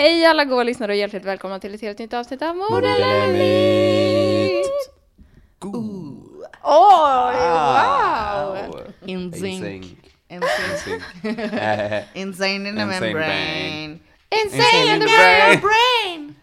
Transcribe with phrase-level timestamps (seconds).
[0.00, 3.26] Hej alla goa lyssnare och hjärtligt välkomna till ett helt nytt avsnitt av Mord eller
[3.26, 4.66] Modelemit.
[6.62, 8.56] Oj, wow!
[9.04, 9.64] In sync.
[9.64, 9.82] Insane.
[10.28, 10.42] In
[10.78, 11.02] sync.
[12.14, 13.98] Insane in the Insane membrane.
[14.44, 15.60] Insane in the brain.
[15.60, 16.34] brain!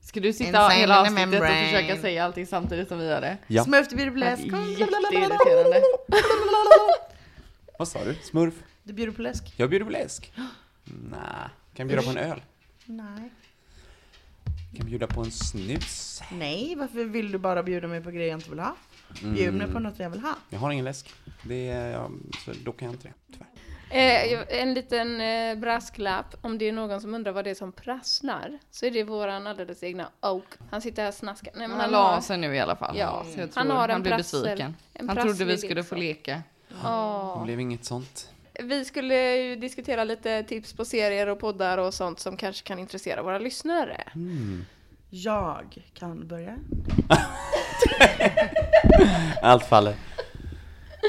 [0.00, 3.06] Ska du sitta Insane hela in the avsnittet och försöka säga allting samtidigt som vi
[3.06, 3.36] gör det?
[3.46, 3.64] Ja.
[3.64, 4.42] Smurf, du bjuder på läsk.
[4.42, 5.82] Jätteirriterande.
[7.78, 8.14] Vad sa du?
[8.14, 8.54] Smurf?
[8.82, 9.54] Du bjuder på läsk?
[9.56, 10.32] Jag bjuder på läsk.
[10.84, 11.48] Nej.
[11.78, 12.42] Kan bjuda på en öl?
[12.84, 13.30] Nej.
[14.76, 16.22] Kan bjuda på en snus?
[16.32, 18.76] Nej, varför vill du bara bjuda mig på grejer jag inte vill ha?
[19.22, 20.34] Bjud mig på något jag vill ha.
[20.50, 21.14] Jag har ingen läsk.
[21.42, 22.10] Det är, ja,
[22.44, 23.48] så då kan jag inte det, tyvärr.
[23.90, 27.72] Eh, en liten eh, brasklapp, om det är någon som undrar vad det är som
[27.72, 30.44] prasslar, så är det våran alldeles egna Oak.
[30.70, 31.52] Han sitter här och snaskar.
[31.56, 32.96] Nej, men Han har- la sig nu i alla fall.
[32.98, 34.76] Ja, Så jag han tror har en han blev prassel- besviken.
[34.94, 35.98] en Han trodde vi skulle få liksom.
[35.98, 36.42] leka.
[36.84, 37.38] Åh.
[37.38, 38.30] Det blev inget sånt.
[38.62, 42.78] Vi skulle ju diskutera lite tips på serier och poddar och sånt som kanske kan
[42.78, 44.04] intressera våra lyssnare.
[45.10, 46.56] Jag kan börja.
[49.42, 49.94] Allt faller.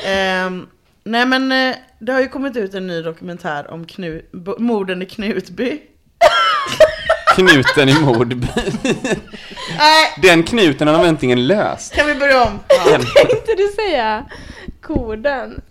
[0.06, 0.68] Ehm,
[1.04, 4.26] nej men eh, det har ju kommit ut en ny dokumentär om Knu-
[4.60, 5.82] morden i Knutby.
[7.36, 8.48] Knuten i Mordby.
[9.78, 11.94] Nej, Den knuten har de äntligen löst.
[11.96, 12.60] kan vi börja om?
[13.16, 14.26] Tänkte du säga
[14.82, 15.62] koden?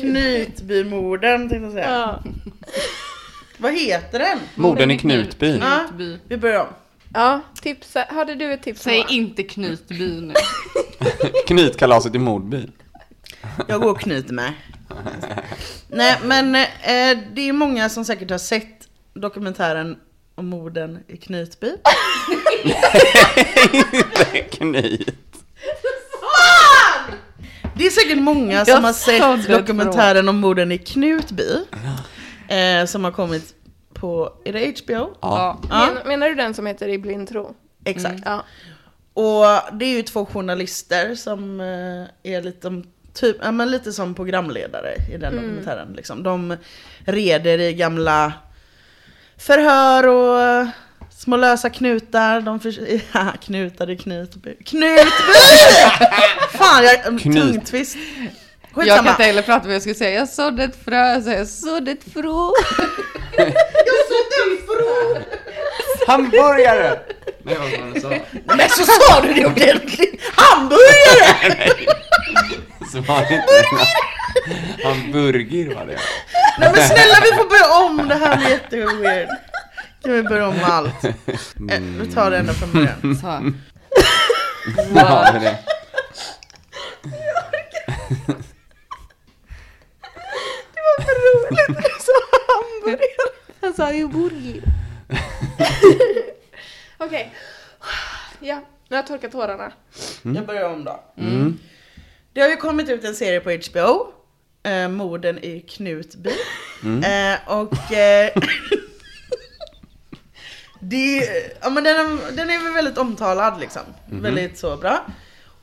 [0.00, 1.90] Knutbymorden tänkte jag säga.
[1.90, 2.22] Ja.
[3.58, 4.38] Vad heter den?
[4.54, 5.58] Morden i Knutby.
[5.58, 6.18] Ja, Knutby.
[6.28, 6.66] vi börjar om.
[7.14, 7.96] ja, tips.
[8.08, 8.82] Hade du ett tips?
[8.82, 10.34] Säg inte Knutby nu.
[11.46, 12.66] Knytkalaset i Mordby.
[13.68, 14.52] Jag går och knyter mig.
[15.88, 19.96] Nej men eh, det är många som säkert har sett dokumentären
[20.34, 21.70] om morden i Knutby.
[24.50, 25.14] Knyt.
[27.76, 31.48] Det är säkert många Jag som har sett ett dokumentären om morden i Knutby.
[32.48, 33.54] Eh, som har kommit
[33.94, 35.16] på, är det HBO?
[35.20, 35.60] Ja.
[35.70, 35.88] Ja.
[35.94, 37.54] Men, menar du den som heter I blind tro?
[37.84, 38.22] Exakt.
[38.24, 38.44] Ja.
[39.14, 42.82] Och det är ju två journalister som eh, är lite,
[43.14, 45.92] typ, ja, men lite som programledare i den dokumentären.
[45.96, 46.22] Liksom.
[46.22, 46.56] De
[47.04, 48.32] reder i gamla
[49.36, 50.66] förhör och
[51.18, 52.40] små lösa knutar.
[52.40, 52.74] De för,
[53.12, 54.54] ja, knutar i Knutby.
[54.64, 55.02] Knutby!
[56.58, 57.22] Fan, jag Knut.
[57.42, 57.96] tungtvist.
[57.96, 59.10] Jag kan Skitsamma.
[59.10, 60.18] inte heller prata vad jag skulle säga.
[60.18, 62.52] Jag sådde ett frö, så jag sådde ett frå.
[66.06, 67.00] Hamburgare!
[67.42, 68.08] Nej, vad var det så?
[68.44, 70.22] Men så sa du det ordentligt!
[70.36, 71.70] Hamburgare!
[72.92, 74.86] Så var det inte.
[74.88, 75.98] Hamburger var det.
[76.58, 79.28] Nej men snälla vi får börja om, det här blir jätteweird.
[80.06, 81.04] Kan vi börja om med allt?
[81.04, 83.16] Eh, Vi tar det ända från början.
[83.20, 83.26] Så.
[84.94, 85.58] Ja, det är det.
[91.66, 92.12] Du sa
[92.48, 93.00] hamburgare.
[93.60, 94.62] Han sa ju burgare.
[96.98, 97.32] Okej.
[98.40, 98.54] Ja,
[98.88, 99.72] nu har jag torkat tårarna.
[100.22, 101.04] Jag börjar om då.
[102.32, 104.12] Det har ju kommit ut en serie på HBO.
[104.70, 106.30] Eh, morden i Knutby.
[107.04, 108.30] Eh, och eh,
[110.88, 111.28] det,
[111.60, 113.82] ja, men den, är, den är väl väldigt omtalad liksom.
[114.06, 115.06] Väldigt så bra.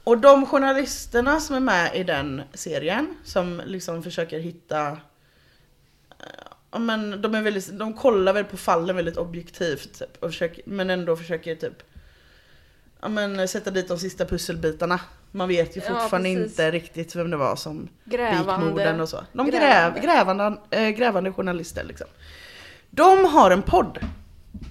[0.03, 4.97] Och de journalisterna som är med i den serien, som liksom försöker hitta
[6.71, 10.63] Ja, men de, är väldigt, de kollar väl på fallen väldigt objektivt typ, och försöker,
[10.65, 11.83] men ändå försöker typ
[13.01, 14.99] ja, men, sätta dit de sista pusselbitarna.
[15.31, 16.45] Man vet ju Ja, fortfarande precis.
[16.51, 18.65] inte riktigt vem det var som begick Grävande.
[18.65, 19.23] morden och så.
[19.33, 19.99] De Grävande.
[19.99, 22.07] gräv, grävande, äh, grävande journalister liksom.
[22.89, 23.99] De har en podd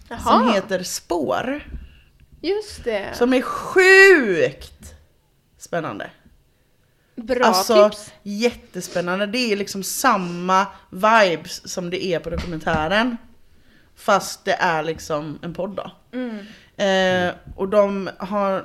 [0.09, 1.63] som Jaha, heter Spår.
[2.41, 3.17] just det.
[3.17, 4.95] Som är sjukt
[5.59, 6.11] spännande.
[7.17, 8.13] Bra alltså tips.
[8.23, 9.27] jättespännande.
[9.27, 13.17] Det är liksom samma vibes som det är på dokumentären.
[13.97, 15.91] Fast det är liksom en podd då.
[16.85, 18.65] Eh, och de har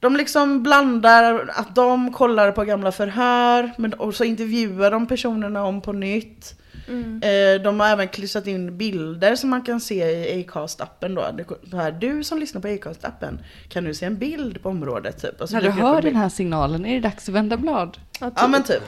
[0.00, 5.64] de liksom blandar att de kollar på gamla förhör men, och så intervjuar de personerna
[5.64, 6.54] om på nytt.
[6.88, 11.30] Eh, de har även klistrat in bilder som man kan se i Acast-appen då.
[11.36, 13.38] Det, det här, du som lyssnar på Acast-appen,
[13.68, 15.40] kan du se en bild på området typ?
[15.40, 17.98] Och så När du hör en den här signalen är det dags att vända blad.
[18.20, 18.82] Ja men typ.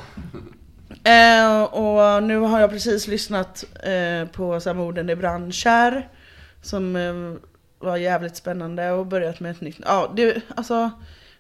[1.05, 6.09] Eh, och nu har jag precis lyssnat eh, på så här, morden i Brandkärr.
[6.63, 6.97] Som
[7.79, 9.77] var jävligt spännande och börjat med ett nytt.
[9.85, 10.91] Ja, det, alltså.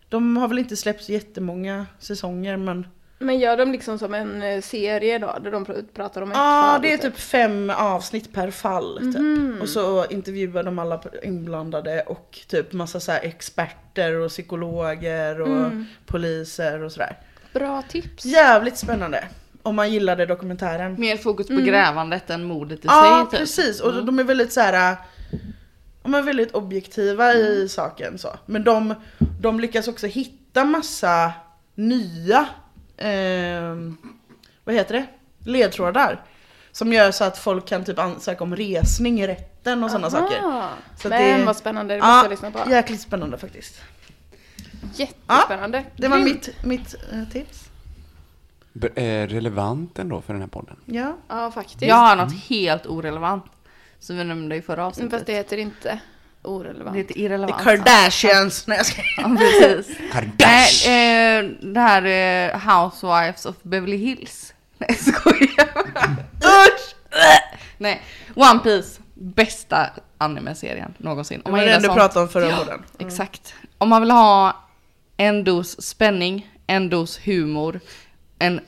[0.08, 2.86] De har väl inte släppt jättemånga säsonger men.
[3.18, 6.36] Men gör de liksom som en eh, serie då, där de pr- pratar om ett
[6.36, 8.98] Ja, fall, det är typ fem avsnitt per fall.
[8.98, 9.14] Typ.
[9.20, 9.58] Mhm.
[9.62, 15.48] Och så intervjuar de alla inblandade och typ massa så här experter och psykologer och
[15.48, 15.86] Mm.
[16.06, 17.18] poliser och sådär.
[17.52, 18.24] Bra tips.
[18.24, 19.24] Jävligt spännande.
[19.62, 20.96] Om man gillade dokumentären.
[21.00, 23.40] Mer fokus på grävandet än mordet i Ja sig typ.
[23.40, 24.96] precis och de är väldigt så här.
[26.02, 28.28] De är väldigt objektiva i saken så.
[28.46, 28.94] Men de,
[29.40, 31.32] de lyckas också hitta massa
[31.74, 32.46] nya,
[32.96, 33.96] ehm,
[34.64, 35.06] vad heter det?
[35.50, 36.22] Ledtrådar.
[36.72, 40.38] Som gör så att folk kan typ ansöka om resning i rätten och sådana saker.
[40.44, 40.68] Ah,
[40.98, 42.70] Så men det- vad spännande, det måste Ja, jag lyssna på.
[42.70, 43.80] jäkligt spännande faktiskt.
[44.94, 45.84] Jättespännande.
[45.96, 46.46] Det var Grymt.
[46.46, 47.68] mitt, mitt eh, tips.
[48.72, 50.76] B- eh, relevant ändå för den här podden.
[50.84, 51.16] Ja.
[51.28, 51.82] Ja faktiskt.
[51.82, 53.44] Jag har något helt orelevant.
[53.98, 55.10] Som vi nämnde i förra avsnittet.
[55.12, 56.00] Fast det heter inte
[56.44, 57.08] Det orelevant.
[57.08, 57.62] The irrelevant.
[57.62, 58.66] Kardashians.
[58.66, 59.02] Nej jag ska...
[59.16, 59.96] Ja, precis.
[60.12, 60.32] Kardashian!
[60.38, 62.04] Nej, eh, det här
[62.54, 64.54] eh, Housewives of Beverly Hills.
[64.78, 65.68] Nej, jag skojar.
[66.36, 66.94] Usch!
[67.78, 68.02] Nej,
[68.34, 69.00] One Piece.
[69.14, 71.40] Bästa anime-serien någonsin.
[71.44, 71.98] Det Om var man den gillar du sånt.
[71.98, 72.82] pratade om förra Ja, podden.
[72.98, 73.54] Exakt.
[73.78, 74.64] Om man vill ha
[75.16, 77.80] en dos spänning, en dos humor,
[78.38, 78.60] en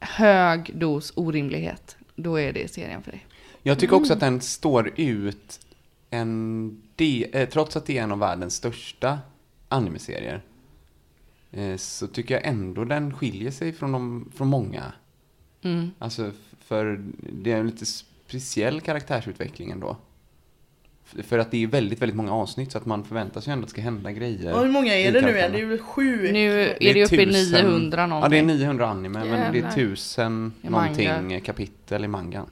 [0.00, 3.26] hög dos orimlighet, då är det serien för dig.
[3.62, 5.60] Jag tycker också att den står ut
[6.10, 9.18] en de, eh, trots att det är en av världens största
[9.68, 10.42] animeserier.
[11.52, 14.92] Eh, så tycker jag ändå den skiljer sig från, de, från många.
[15.62, 15.90] Mm.
[15.98, 19.96] Alltså, för det är en lite speciell karaktärsutveckling ändå.
[21.04, 23.68] För att det är väldigt, väldigt många avsnitt så att man förväntar sig ändå att
[23.68, 24.54] det ska hända grejer.
[24.54, 25.52] Och hur många är det nu igen?
[25.52, 26.32] Det är väl sju?
[26.32, 28.46] Nu är det uppe i 900 Ja, någonting.
[28.46, 29.70] det är 900 anime, men det är Jävlar.
[29.70, 30.88] 1000 I manga.
[31.18, 32.46] någonting kapitel i mangan.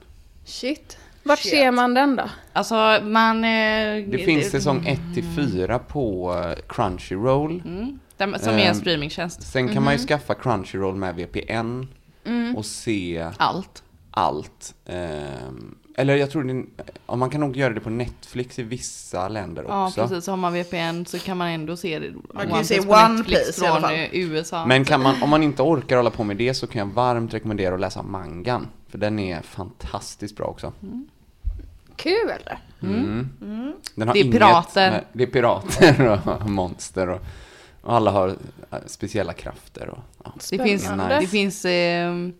[0.45, 0.97] Shit.
[1.23, 1.51] Vart Shit.
[1.51, 2.23] ser man den då?
[2.53, 3.37] Alltså man...
[3.43, 7.61] Eh, Det finns säsong 1 till 4 på eh, Crunchyroll.
[7.65, 9.41] Mm, den- som är en Ehm, streamingtjänst.
[9.51, 11.87] Sen kan man ju skaffa Crunchyroll med VPN
[12.25, 12.55] Mm.
[12.55, 13.83] och se Allt.
[14.11, 14.73] allt.
[14.85, 16.65] Ehm, eller jag tror det,
[17.07, 20.01] ja, man kan nog göra det på Netflix i vissa länder Ja också.
[20.07, 22.13] precis, har man VPN så kan man ändå se det.
[22.33, 23.93] Man kan ju se One Piece i alla från fall.
[23.99, 24.65] eh, USA.
[24.65, 27.33] Men kan man, om man inte orkar hålla på med det så kan jag varmt
[27.33, 28.67] rekommendera att läsa mangan.
[28.89, 30.73] För den är fantastiskt bra också.
[32.03, 32.31] Kul!
[32.81, 33.29] Mm.
[33.95, 34.91] Den har Det är inget pirater.
[34.91, 37.21] Med, det är pirater och monster och,
[37.81, 38.27] och alla har
[38.71, 39.89] eh, speciella krafter.
[39.89, 40.33] Och, ja.
[40.49, 40.89] det finns,
[41.19, 42.33] det finns ehm,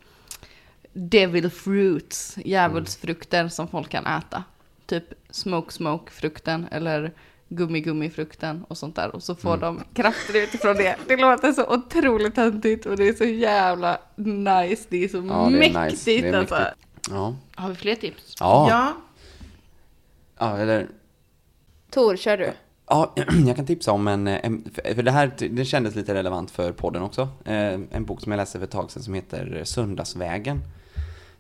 [0.94, 4.44] devil fruits, djävulsfrukter som folk kan äta.
[4.86, 7.12] Typ smoke smoke frukten eller
[7.50, 9.16] gummi gummi frukten och sånt där.
[9.16, 10.96] Och så får de krafter utifrån det.
[11.08, 14.86] Det låter så otroligt töntigt och det är så jävla nice.
[14.90, 16.22] Det är så Ja, det är mäktigt nice.
[16.22, 16.56] Det är alltså.
[16.56, 16.88] mäktigt.
[17.10, 17.36] Ja.
[17.56, 18.36] Har vi fler tips?
[18.40, 18.68] Ja.
[18.70, 18.94] Ja.
[20.44, 20.88] Ja, eller
[21.90, 22.52] Tor, kör du.
[22.88, 23.14] Ja,
[23.48, 27.02] jag kan tipsa om en, en för det här det kändes lite relevant för podden
[27.02, 27.22] också.
[27.46, 30.62] Eh, En bok som jag läste för ett tag sedan som heter Söndagsvägen.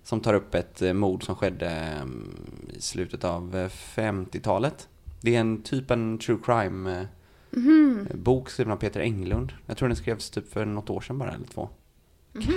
[0.03, 2.35] Som tar upp ett eh, mord som skedde mm,
[2.77, 4.87] i slutet av eh, 50-talet.
[5.21, 7.07] Det är en typ en true crime
[7.51, 9.53] eh, bok skriven av Peter Englund.
[9.65, 11.69] Jag tror den skrevs typ för något år sedan bara, eller två.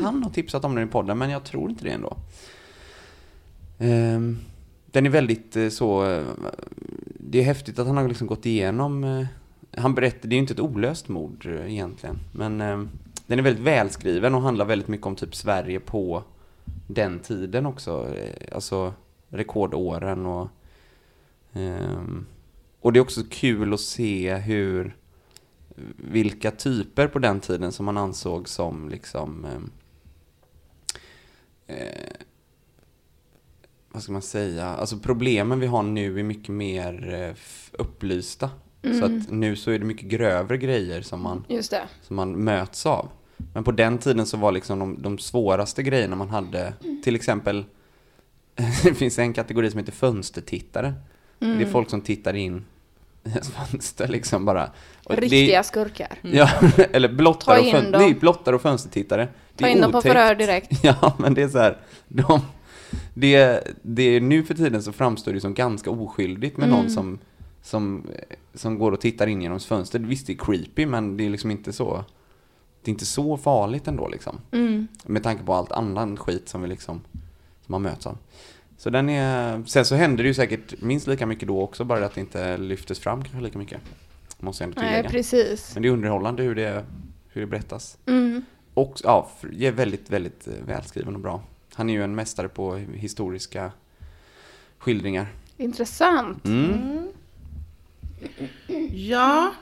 [0.00, 2.16] Kan ha tipsat om den i podden, men jag tror inte det ändå.
[3.78, 4.38] Ehm,
[4.86, 6.04] den är väldigt eh, så...
[6.04, 6.26] Eh,
[7.08, 9.04] det är häftigt att han har liksom gått igenom...
[9.04, 9.26] Eh,
[9.76, 12.18] han berättar, det är ju inte ett olöst mord egentligen.
[12.32, 12.58] Men
[13.26, 16.22] den är väldigt välskriven och handlar väldigt mycket om typ Sverige på
[16.86, 18.14] den tiden också.
[18.52, 18.94] Alltså
[19.28, 20.48] rekordåren och...
[21.52, 22.26] Ehm,
[22.80, 24.96] och det är också kul att se hur...
[25.96, 29.44] Vilka typer på den tiden som man ansåg som liksom...
[29.44, 29.70] Ehm,
[31.66, 32.26] eh,
[33.96, 37.36] vad ska man säga, alltså problemen vi har nu är mycket mer eh,
[37.78, 38.50] upplysta.
[38.98, 41.82] Så att nu så är det mycket grövre grejer som man, det.
[42.02, 43.08] som man möts av.
[43.54, 46.72] Men på den tiden så var liksom de, de svåraste grejerna man hade,
[47.04, 47.64] till exempel,
[48.84, 50.94] det finns en kategori som heter fönstertittare.
[51.38, 52.64] Det är folk som tittar in
[53.24, 54.70] i ett fönster liksom bara.
[55.04, 56.18] Och det- Riktiga skurkar.
[56.22, 56.48] Ja,
[56.92, 59.28] eller blottare Ta och, fön- nej, blottare och fönstertittare.
[59.54, 60.72] Det Ta in dem på förhör direkt.
[60.84, 61.76] Ja, men det är så här,
[62.08, 62.40] de,
[63.14, 66.78] det, det, nu för tiden så framstår det som ganska oskyldigt med Mm.
[66.80, 67.18] någon som,
[67.62, 68.06] som,
[68.54, 69.98] som går och tittar in genom ens fönster.
[69.98, 72.04] Visst, det är creepy, men det är liksom inte så,
[72.82, 74.38] det är inte så farligt ändå liksom.
[74.52, 74.88] Mm.
[75.04, 77.00] Med tanke på allt annan skit som vi liksom,
[77.66, 78.18] som man möts av.
[78.78, 82.06] Så den är, sen så händer det ju säkert minst lika mycket då också, bara
[82.06, 83.80] att det inte lyftes fram kanske lika mycket.
[84.38, 85.10] Måste jag ändå Nej, tillägga.
[85.10, 85.74] precis.
[85.74, 86.84] Men det är underhållande hur det,
[87.28, 87.98] hur det berättas.
[88.06, 88.44] Mm.
[88.74, 89.28] Och ja,
[89.60, 91.42] är väldigt, väldigt eh, välskriven och bra.
[91.76, 93.72] Han är ju en mästare på historiska
[94.78, 95.26] skildringar.
[95.56, 96.44] Intressant.
[96.44, 97.08] Mm.
[98.90, 99.52] Ja.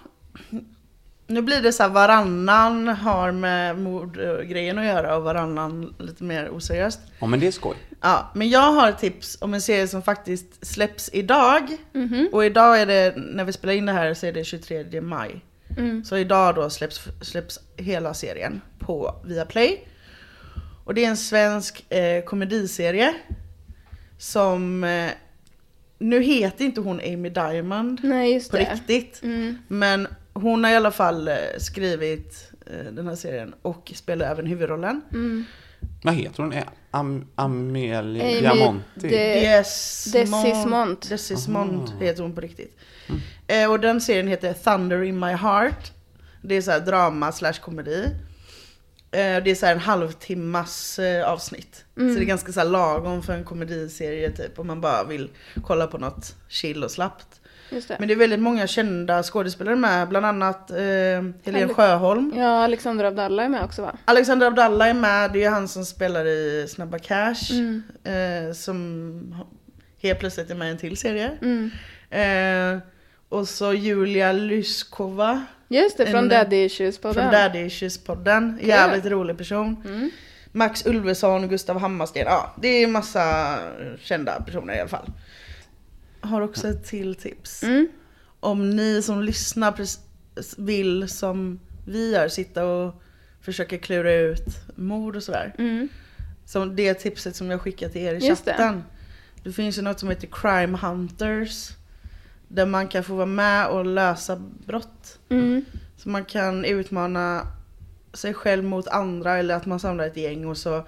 [1.27, 6.51] Nu blir det så här varannan har med mordgrejen att göra och varannan lite mer
[6.51, 7.01] oseriöst.
[7.19, 7.77] Ja, men det är skoj.
[8.01, 11.77] Ja, men jag har ett tips om en serie som faktiskt släpps idag.
[11.93, 12.29] Mhm.
[12.33, 15.45] Och idag är det, när vi spelar in det här så är det 23 maj.
[15.79, 16.05] Mm.
[16.05, 19.89] Så idag då släpps, släpps hela serien på Viaplay.
[20.85, 23.15] Och det är en svensk eh, komediserie.
[24.19, 25.11] Som, eh,
[25.99, 28.73] nu heter inte hon Amy Diamond Nej, just på det.
[28.75, 29.21] riktigt.
[29.23, 29.59] Mm.
[29.69, 34.47] Men hon har i alla fall eh, skrivit eh, den här serien och spelar även
[34.47, 35.01] huvudrollen.
[35.13, 35.45] Mm.
[36.03, 36.53] Vad heter hon?
[36.53, 38.83] Är Am Amelia Amy Diamonti?
[39.09, 39.47] De-
[40.13, 40.13] Desmond.
[40.13, 40.97] Desismond.
[41.09, 41.99] Desismond Aha.
[42.01, 42.77] heter hon på riktigt.
[43.47, 45.93] Eh, och den serien heter Thunder in my heart.
[46.43, 48.09] Det är så här drama slash komedi.
[49.15, 51.85] Eh, det är så en halvtimmas eh, avsnitt.
[51.95, 54.59] Så det är ganska så lagom för en komediserie typ.
[54.59, 55.31] Om man bara vill
[55.65, 57.41] kolla på något chill och slappt.
[57.71, 57.97] Det.
[57.99, 60.09] Men det är väldigt många kända skådespelare med.
[60.09, 60.77] Bland annat eh,
[61.45, 62.33] Helene Sjöholm.
[62.37, 63.97] Ja, Alexandra Abdallah är med också va?
[64.05, 67.51] Alexander Abdallah är med, det är han som spelar i Snabba Cash.
[67.51, 67.83] Mm.
[68.05, 69.45] Eh, som
[70.03, 71.31] helt plötsligt är med i en till serie.
[71.43, 71.71] Mm.
[72.11, 72.83] Eh,
[73.29, 78.59] och så Julia Lyskova Just det, från En- Daddy Issues på från Daddy Issues-podden.
[78.67, 79.77] Jävligt rolig person.
[79.85, 80.11] Mm.
[80.53, 82.23] Max Ulveson Gustav Hammarsten.
[82.27, 83.59] Ja, det är massa
[84.01, 85.11] kända personer i alla fall.
[86.21, 87.63] Har också ett till tips.
[87.63, 87.89] Mm.
[88.41, 89.73] Om ni som lyssnar
[90.63, 93.03] vill som vi gör, sitta och
[93.41, 94.45] försöka klura ut
[94.77, 95.55] mord och sådär.
[95.59, 95.89] Mm.
[96.47, 98.51] Som det tipset som jag skickade till er i Just det.
[98.51, 98.85] chatten.
[99.43, 99.53] Det.
[99.53, 101.69] finns ju något som heter Crime Hunters.
[102.55, 105.19] Där man kan få vara med och lösa brott.
[105.29, 105.65] Mm.
[105.97, 107.47] Så man kan utmana
[108.13, 110.87] sig själv mot andra eller att man samlar ett gäng och så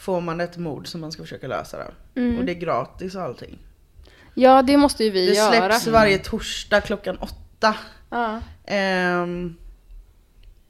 [0.00, 1.78] får man ett mord som man ska försöka lösa.
[1.78, 2.20] Då.
[2.20, 2.38] Mm.
[2.38, 3.58] Och det är gratis och allting.
[4.34, 5.52] Ja, det måste ju vi Det göra.
[5.52, 7.74] släpps varje torsdag klockan åtta.
[8.10, 8.40] Ja.
[8.66, 9.56] Ehm,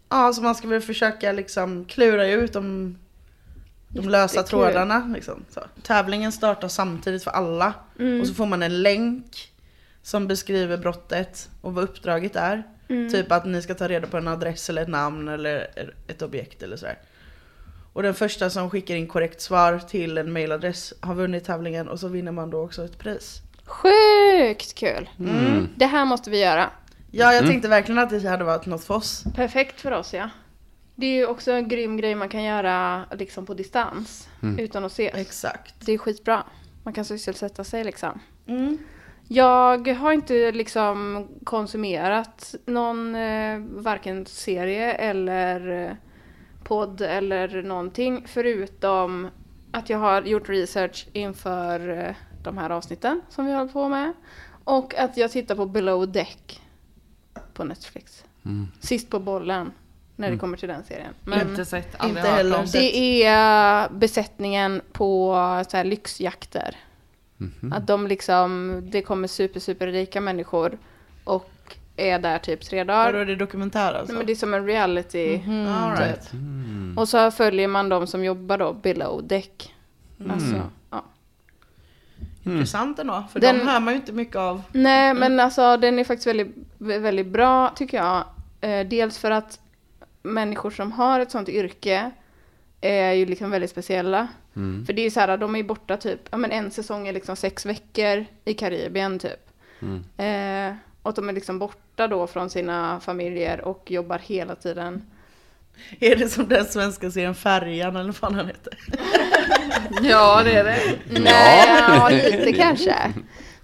[0.09, 2.99] ja, så man ska väl försöka liksom klura ut de,
[3.89, 5.11] de lösa trådarna.
[5.15, 5.45] Liksom.
[5.51, 5.61] Så.
[5.83, 7.75] Tävlingen startar samtidigt för alla.
[7.99, 8.21] Mm.
[8.21, 9.53] Och så får man en länk
[10.07, 12.63] som beskriver brottet och vad uppdraget är.
[12.89, 13.11] Mm.
[13.11, 15.71] Typ att ni ska ta reda på en adress eller ett namn eller
[16.07, 16.99] ett objekt eller sådär.
[17.93, 22.01] Och den första som skickar in korrekt svar till en mailadress har vunnit tävlingen och
[22.01, 23.41] så vinner man då också ett pris.
[23.65, 25.09] Sjukt kul!
[25.19, 25.69] Mm.
[25.77, 26.71] Det här måste vi göra.
[27.11, 29.25] Ja, jag tänkte verkligen att det hade varit något för oss.
[29.35, 30.31] Perfekt för oss ja.
[30.95, 34.29] Det är ju också en grym grej man kan göra liksom på distans.
[34.59, 35.15] Utan att ses.
[35.15, 35.75] Exakt.
[35.87, 36.45] Det är skitbra.
[36.83, 38.21] Man kan sysselsätta sig liksom.
[38.47, 38.79] Mm.
[39.29, 45.97] Jag har inte liksom konsumerat någon eh, varken serie eller eh,
[46.65, 49.29] podd eller någonting förutom
[49.71, 54.13] att jag har gjort research inför eh, de här avsnitten som vi håller på med
[54.65, 56.63] och att jag tittar på Below Deck
[57.55, 58.25] på Netflix.
[58.81, 59.73] Sist på bollen
[60.17, 61.15] när det kommer till den serien.
[61.25, 65.35] Men inte sett, aldrig inte hört heller det är besättningen på
[65.69, 66.77] så här lyxjakter.
[67.73, 70.79] Att de liksom, det kommer super, super rika människor
[71.25, 71.51] och
[71.97, 73.15] är där typ tre Vadå, dagar.
[73.15, 74.13] är det dokumentär alltså?
[74.13, 75.41] Nej, men det är som en reality.
[75.69, 76.31] All right.
[76.97, 79.75] Och så följer man de som jobbar då below deck.
[80.31, 81.05] Alltså, ja.
[82.45, 84.63] Intressant ändå, för Den- de hör man ju inte mycket av.
[84.73, 88.25] Nej, men alltså den är faktiskt väldigt, väldigt bra tycker jag.
[88.61, 89.61] Eh, dels för att
[90.23, 92.11] människor som har ett sånt yrke
[92.81, 94.29] är ju liksom väldigt speciella.
[94.87, 97.09] För det är ju så här, de är ju borta typ, ja men en säsong
[97.09, 99.51] är liksom sex veckor i Karibien typ.
[100.17, 105.07] Eh, och de är liksom borta då från sina familjer och jobbar hela tiden.
[106.01, 108.79] Är det som den svenska serien Färjan eller vad fan han heter?
[110.03, 110.79] Ja, det är det.
[111.21, 113.13] Nej, ja, lite kanske.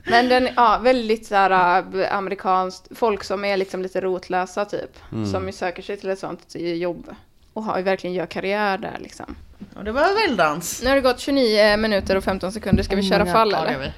[0.04, 4.98] Men den, ja, väldigt så här äh, amerikanskt, folk som är liksom lite rotlösa typ.
[5.32, 7.14] Som ju söker sig till ett sånt jobb.
[7.52, 9.36] Och har, verkligen gör karriär där liksom.
[9.74, 10.82] Och det var väldans.
[10.82, 13.92] Nu har det gått 29 minuter och 15 sekunder, ska vi köra fall Ja, eller?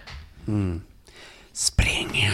[0.47, 0.81] vi.
[1.53, 2.31] Spring!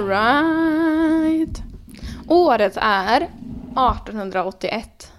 [0.00, 1.62] Alright.
[2.28, 5.12] Året är 1881.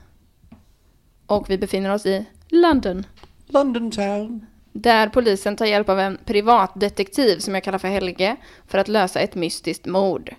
[1.25, 3.05] Och vi befinner oss i London.
[3.47, 4.45] London town.
[4.71, 8.35] Där polisen tar hjälp av en privatdetektiv som jag kallar för Helge
[8.67, 10.35] för att lösa ett mystiskt mord.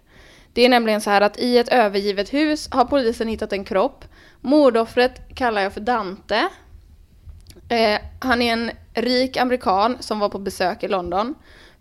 [0.53, 4.05] Det är nämligen så här att i ett övergivet hus har polisen hittat en kropp.
[4.41, 6.49] Mordoffret kallar jag för Dante.
[7.69, 11.35] Eh, han är en rik amerikan som var på besök i London.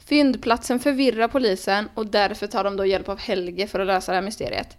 [0.06, 4.16] Fyndplatsen förvirrar polisen och därför tar de då hjälp av Helge för att lösa det
[4.16, 4.78] här mysteriet.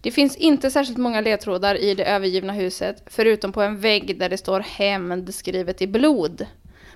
[0.00, 4.28] Det finns inte särskilt många ledtrådar i det övergivna huset, förutom på en vägg där
[4.28, 6.46] det står hämnd skrivet i blod.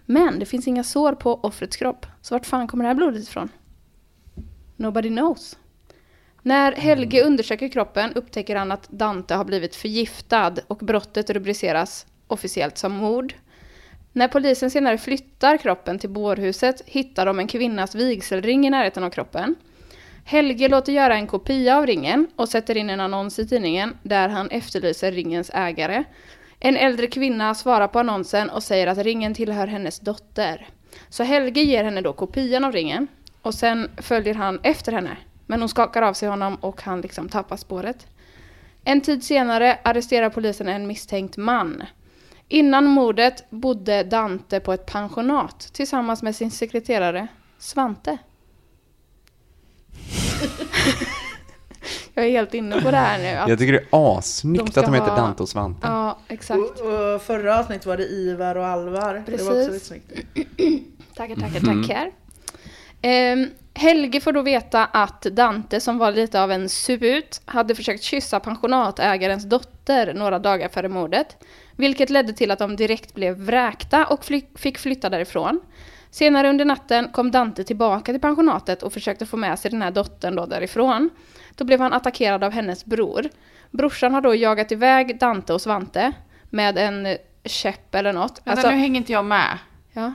[0.07, 3.23] Men det finns inga sår på offrets kropp, så vart fan kommer det här blodet
[3.23, 3.49] ifrån?
[4.77, 5.57] Nobody knows.
[6.43, 12.79] När Helge undersöker kroppen upptäcker han att Dante har blivit förgiftad och brottet rubriceras officiellt
[12.79, 13.35] som mord.
[14.17, 19.11] När polisen senare flyttar kroppen till bårhuset hittar de en kvinnas vigselring i närheten av
[19.11, 19.55] kroppen.
[20.25, 24.29] Helge låter göra en kopia av ringen och sätter in en annons i tidningen där
[24.29, 26.05] han efterlyser ringens ägare.
[26.61, 30.69] En äldre kvinna svarar på annonsen och säger att ringen tillhör hennes dotter.
[31.09, 33.09] Så Helge ger henne då kopian av ringen
[33.43, 35.17] och sen följer han efter henne.
[35.47, 38.07] Men hon skakar av sig honom och han liksom tappar spåret.
[38.85, 41.83] En tid senare arresterar polisen en misstänkt man.
[42.49, 47.27] Innan mordet bodde Dante på ett pensionat tillsammans med sin sekreterare
[47.59, 48.19] Svante.
[52.15, 53.29] Jag är helt inne på det här nu.
[53.39, 55.87] Att, Jag tycker det är assnyggt De att de heter ha- Dante och Svante.
[55.87, 56.61] ja, exakt.
[56.81, 59.23] Och, och förra avsnittet var det Ivar och Alvar.
[59.27, 59.73] Det var också Precis.
[59.73, 60.13] lite snyggt.
[61.17, 62.11] Tackar, tackar, tackar.
[63.03, 68.03] Ehm, Helge får då veta att Dante, som var lite av en suput, hade försökt
[68.03, 71.37] kyssa pensionatägarens dotter några dagar före mordet.
[71.77, 75.61] Vilket ledde till att de direkt blev vräkta och fly- fick flytta därifrån.
[76.11, 79.91] Senare under natten kom Dante tillbaka till pensionatet och försökte få med sig den här
[79.91, 81.11] dottern då därifrån.
[81.55, 83.29] Då blev han attackerad av hennes bror.
[83.71, 86.13] Brorsan har då jagat iväg Dante och Svante
[86.51, 88.41] med en käpp eller något.
[88.45, 89.59] Vänta, Alltså, nu hänger inte jag med.
[89.93, 90.13] ja.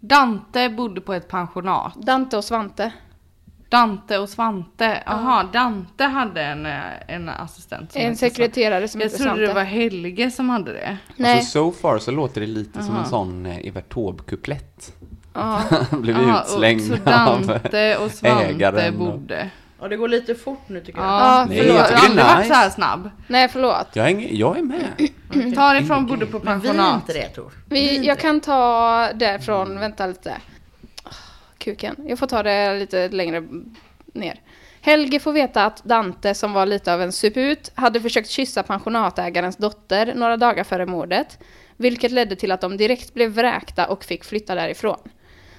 [0.00, 1.94] Dante bodde på ett pensionat.
[1.94, 2.92] Dante och Svante.
[3.68, 5.02] Dante och Svante.
[5.06, 8.34] Jaha, Dante hade en, eh, en assistent som En hette Svante.
[8.34, 9.46] sekreterare som Jag heter trodde Svante.
[9.46, 10.96] det var Helge som hade det.
[11.16, 11.36] Nej.
[11.38, 14.92] Alltså so far så låter det lite som en sån eh, Evert Taube-kuplett.
[15.34, 15.60] Ja.
[15.90, 19.50] Blev och- utslängd Så av Dante och Svante ägaren och- bodde.
[19.80, 21.08] Ja det går lite fort nu tycker jag.
[21.08, 21.76] Ja, Nej, förlåt.
[21.76, 23.10] jag Jag tycker har aldrig det är varit så här snabb.
[23.26, 23.86] Nej, förlåt.
[23.92, 25.54] Jag är, jag är med.
[25.54, 26.94] Ta det från bodde på Men vi är pensionat.
[26.94, 27.52] inte det Tor.
[27.68, 30.34] Vi, jag kan ta därifrån, vänta lite.
[31.64, 31.96] Kuken.
[32.06, 33.42] Jag får ta det lite längre
[34.12, 34.40] ner.
[34.80, 39.56] Helge får veta att Dante, som var lite av en suput, hade försökt kyssa pensionatägarens
[39.56, 41.38] dotter några dagar före mordet.
[41.76, 44.98] Vilket ledde till att de direkt blev vräkta och fick flytta därifrån.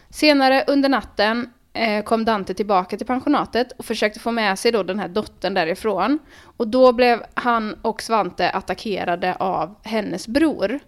[0.09, 4.83] Senare under natten eh, kom Dante tillbaka till pensionatet och försökte få med sig då
[4.83, 6.19] den här dottern därifrån.
[6.57, 10.79] Och då blev han och Svante attackerade av hennes bror.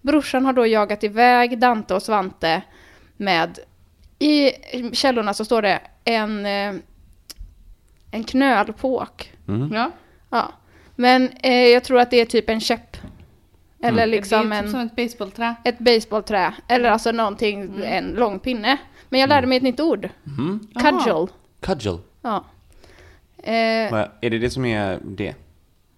[0.00, 2.62] Brorsan har då jagat iväg Dante och Svante
[3.16, 3.58] med,
[4.18, 4.52] i
[4.92, 6.74] källorna så står det en, eh,
[8.10, 9.32] en knölpåk.
[9.72, 9.90] Ja.
[10.30, 10.52] Ja.
[10.96, 12.96] Men eh, jag tror att det är typ en käpp.
[13.82, 14.64] Eller liksom det är en...
[14.64, 15.54] typ som ett baseballträ.
[15.64, 17.82] Ett baseballträ, eller alltså någonting, Mm.
[17.82, 18.76] en lång pinne.
[19.08, 20.08] Men jag lärde mig ett nytt ord.
[20.26, 20.60] Mm.
[20.74, 21.26] Cudgel.
[21.60, 21.98] Cudgel.
[22.22, 22.44] Ja.
[23.42, 23.52] Eh,
[24.20, 25.34] Är det det som är det?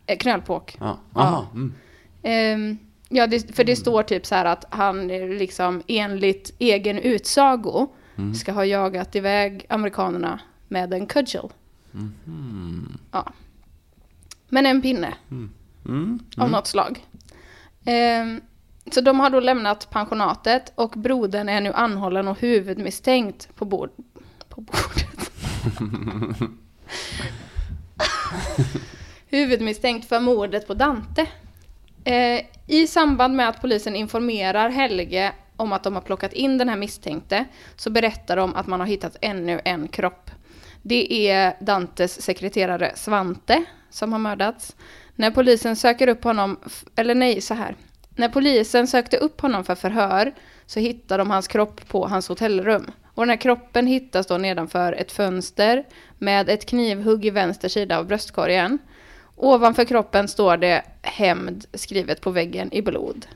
[0.06, 0.76] eh, knölpåk.
[0.80, 0.98] Ja.
[1.14, 1.46] Aha.
[1.54, 1.74] Mm.
[2.22, 6.98] Ehm, ja, det, för det står typ så här att han eh, liksom enligt egen
[6.98, 7.86] utsago
[8.34, 11.48] ska ha jagat iväg amerikanerna med en cudgel.
[13.12, 13.32] Ja.
[14.48, 15.14] Men en pinne
[15.84, 16.18] Mm.
[16.36, 17.04] av något slag.
[17.84, 18.40] Ehm,
[18.92, 23.90] så de har då lämnat pensionatet och brodern är nu anhållen och huvudmisstänkt på, bord,
[24.48, 25.30] på bordet.
[29.28, 31.26] huvudmisstänkt för mordet på Dante.
[32.04, 36.68] Eh, I samband med att polisen informerar Helge om att de har plockat in den
[36.68, 37.44] här misstänkte
[37.76, 40.30] så berättar de att man har hittat ännu en kropp.
[40.82, 44.76] Det är Dantes sekreterare Svante som har mördats.
[45.14, 46.56] När polisen söker upp honom,
[46.96, 47.76] eller nej, så här.
[48.16, 50.34] När polisen sökte upp honom för förhör
[50.66, 52.90] så hittade de hans kropp på hans hotellrum.
[53.14, 55.84] Och den här kroppen hittas då nedanför ett fönster
[56.18, 58.78] med ett knivhugg i vänster sida av bröstkorgen.
[59.36, 63.26] Ovanför kroppen står det hämnd skrivet på väggen i blod.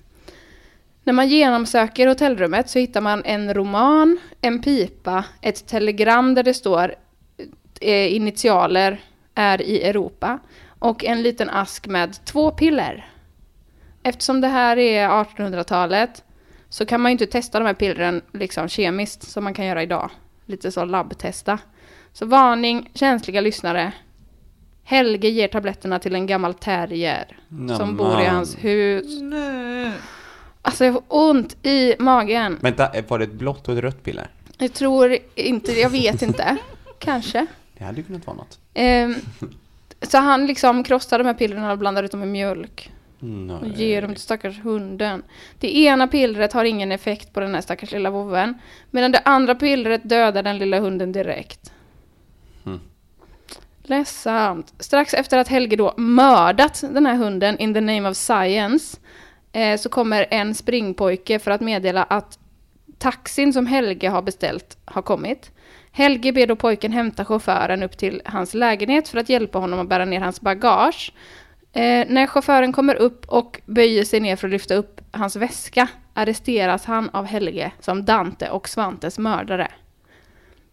[1.10, 6.54] När man genomsöker hotellrummet så hittar man en roman, en pipa, ett telegram där det
[6.54, 6.94] står
[7.80, 9.00] eh, initialer
[9.34, 10.38] är i Europa
[10.78, 13.08] och en liten ask med två piller.
[14.02, 16.24] Eftersom det här är 1800-talet
[16.68, 19.82] så kan man ju inte testa de här pillren liksom kemiskt som man kan göra
[19.82, 20.10] idag.
[20.46, 21.58] Lite så labbtesta.
[22.12, 23.92] Så varning, känsliga lyssnare.
[24.84, 27.96] Helge ger tabletterna till en gammal terrier som Nämen.
[27.96, 29.20] bor i hans hus.
[29.20, 29.92] Nej.
[30.62, 32.58] Alltså jag får ont i magen.
[32.60, 34.30] Vänta, var det ett blått och ett rött piller?
[34.58, 36.56] Jag tror inte, jag vet inte.
[36.98, 37.46] Kanske.
[37.78, 38.58] Det hade ju kunnat vara något.
[38.74, 39.14] Ehm,
[40.02, 42.92] så han liksom krossar de här pillerna och blandar ut dem i mjölk.
[43.20, 43.72] Och Nej.
[43.76, 45.22] ger dem till stackars hunden.
[45.58, 48.54] Det ena pillret har ingen effekt på den här stackars lilla vovven.
[48.90, 51.72] Medan det andra pillret dödar den lilla hunden direkt.
[52.66, 52.80] Mm.
[53.82, 54.74] Ledsamt.
[54.78, 58.98] Strax efter att Helge då mördat den här hunden in the name of science
[59.52, 62.38] eh, så kommer en springpojke för att meddela att
[62.98, 65.50] taxin som Helge har beställt har kommit.
[65.92, 69.88] Helge ber då pojken hämta chauffören upp till hans lägenhet för att hjälpa honom att
[69.88, 71.12] bära ner hans bagage.
[71.72, 75.88] Eh, när chauffören kommer upp och böjer sig ner för att lyfta upp hans väska
[76.14, 79.68] arresteras han av Helge som Dante och Svantes mördare.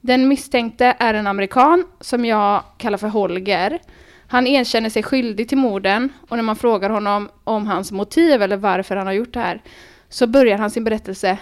[0.01, 3.79] Den misstänkte är en amerikan som jag kallar för Holger.
[4.27, 8.57] Han erkänner sig skyldig till morden och när man frågar honom om hans motiv eller
[8.57, 9.61] varför han har gjort det här
[10.09, 11.39] så börjar han sin berättelse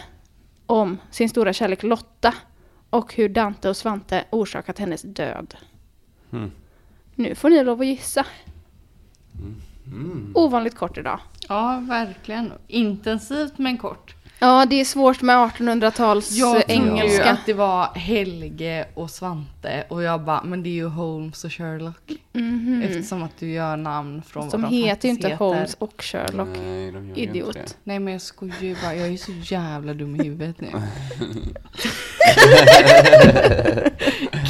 [0.65, 2.34] om sin stora kärlek Lotta
[2.89, 5.56] och hur Dante och Svante orsakat hennes död.
[6.32, 6.52] Mm.
[7.15, 8.26] Nu får ni lov att gissa.
[9.86, 10.32] Mm.
[10.36, 11.19] Ovanligt kort idag.
[11.50, 12.52] Ja, verkligen.
[12.67, 14.15] Intensivt men kort.
[14.45, 17.31] Ja, det är svårt med 1800-tals Jag trodde ju engelska.
[17.31, 21.51] att det var Helge och Svante och jag bara, men det är ju Holmes och
[21.53, 22.12] Sherlock.
[22.84, 24.49] Eftersom att du gör namn från.
[24.49, 25.38] De vad de heter ju inte heter.
[25.45, 26.47] Holmes och Sherlock.
[26.63, 27.47] Nej, de gör Idiot.
[27.47, 27.73] inte det.
[27.84, 30.67] Nej men jag skojar ju bara, jag är så jävla dum i huvudet nu.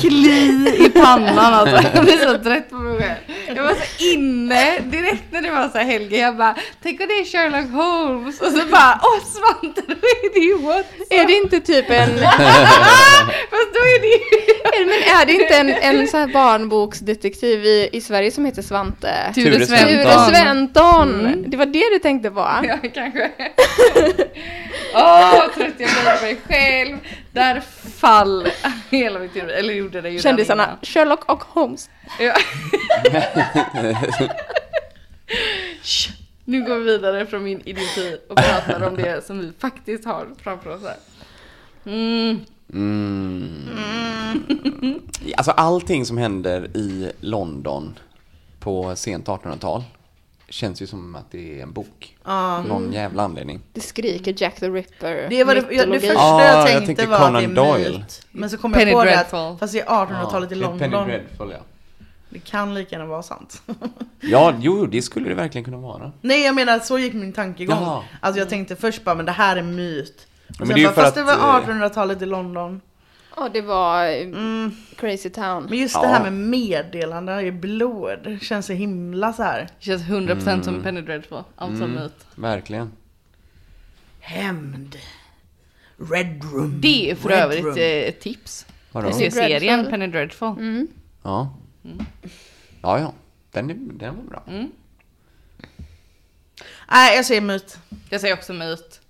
[0.01, 1.81] Kli i pannan alltså.
[1.93, 3.15] Jag blir så trött på mig själv.
[3.55, 6.17] Jag var så inne direkt när det var så här Helge.
[6.17, 8.41] Jag bara, tänk om det är Sherlock Holmes.
[8.41, 9.81] Och så bara, åh Svante,
[11.09, 12.09] då är det inte typ en...
[13.49, 14.19] Fast då är det ju...
[14.85, 19.31] men är det inte en, en så här barnboksdetektiv i, i Sverige som heter Svante?
[19.35, 19.87] Ture Sventon.
[19.87, 21.19] Ture Sventon!
[21.19, 21.49] Mm.
[21.49, 22.39] Det var det du tänkte på?
[22.39, 23.31] Ja, kanske.
[24.93, 26.97] Åh, vad trött jag blev på mig själv.
[27.31, 27.61] Där
[27.99, 28.47] fall
[28.89, 29.49] hela mitt huvud.
[29.49, 30.77] Eller gjorde det ju Kändisarna.
[30.81, 31.89] Sherlock och Holmes.
[32.19, 32.33] Ja.
[36.45, 40.27] Nu går vi vidare från min idioti och pratar om det som vi faktiskt har
[40.37, 40.95] framför oss här.
[41.85, 42.39] Mm.
[42.73, 43.69] Mm.
[45.37, 47.99] Alltså allting som händer i London
[48.59, 49.83] på sent 1800-tal
[50.49, 52.17] känns ju som att det är en bok.
[52.23, 52.61] Ja.
[52.63, 53.61] Någon jävla anledning.
[53.73, 55.27] Det skriker Jack the Ripper.
[55.29, 57.73] Det var det, ja, det första Ah, jag jag tänkte var Conan att det är
[57.73, 57.97] Doyle.
[57.99, 58.27] myt.
[58.31, 59.39] Men så kom jag Penny på det Dreadful.
[59.39, 61.07] att fast det är 1800-talet i det är Penny London.
[61.07, 61.57] Dreadful, ja.
[62.35, 63.61] Det kan lika gärna vara sant.
[64.19, 66.11] Ja, jo, det skulle det verkligen kunna vara.
[66.21, 67.77] Nej jag menar så gick min tankegång.
[67.81, 68.03] Jaha.
[68.19, 70.27] Alltså jag tänkte först bara men det här är myt.
[70.49, 72.81] Och men sen det bara, för fast att, det var eh, 1800-talet i London.
[73.35, 74.71] Ja, det var eh, Mm.
[74.97, 75.65] Crazy Town.
[75.69, 76.01] Men just Ja.
[76.01, 79.59] det här med meddelanden i blod känns så himla så här.
[79.79, 81.43] Det känns 100% som Penny Dreadful.
[81.55, 82.25] Allt som myt.
[82.35, 82.91] Verkligen.
[84.19, 84.95] Hämnd.
[86.11, 86.77] Red room.
[86.81, 87.77] Det är för Red övrigt room.
[87.77, 88.65] eh, ett tips.
[88.91, 89.11] Vadå?
[89.11, 89.91] Se serien Dreadful.
[89.91, 90.87] Penny Dreadful.
[91.23, 91.53] Ja.
[92.81, 93.13] Ja, ja.
[93.51, 94.43] Den, är, den var bra.
[96.89, 97.77] Nej jag säger myt.
[98.09, 99.01] Jag säger också myt.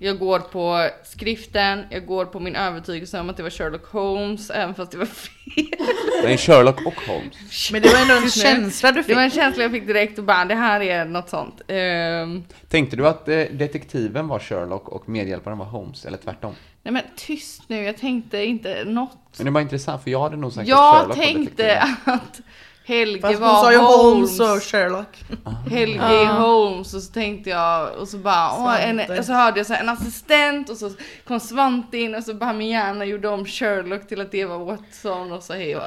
[0.00, 4.50] Jag går på skriften, jag går på min övertygelse om att det var Sherlock Holmes,
[4.50, 6.32] även fast det var fel.
[6.32, 7.70] Är Sherlock och Holmes.
[7.72, 9.16] Men det var ändå en känsla du Det fick.
[9.16, 11.60] var en känsla jag fick direkt och bara, det här är något sånt.
[11.68, 16.54] Ehm, Tänkte du att eh, detektiven var Sherlock och medhjälparen var Holmes, eller tvärtom?
[16.82, 19.18] nej men tyst nu, jag tänkte inte något.
[19.36, 22.40] Men det var intressant, för jag hade nog sagt att Jag Sherlock var tänkte att
[22.88, 24.38] Helge Fast hon var sa ju Holmes.
[24.38, 25.24] Holmes och Sherlock.
[25.70, 29.58] Helge är Holmes och så tänkte jag och så bara åh, en, och så hörde
[29.58, 30.90] jag så här, en assistent och så
[31.24, 34.58] kom Svante in och så bara min hjärna gjorde om Sherlock till att det var
[34.58, 35.82] Watson och så hej och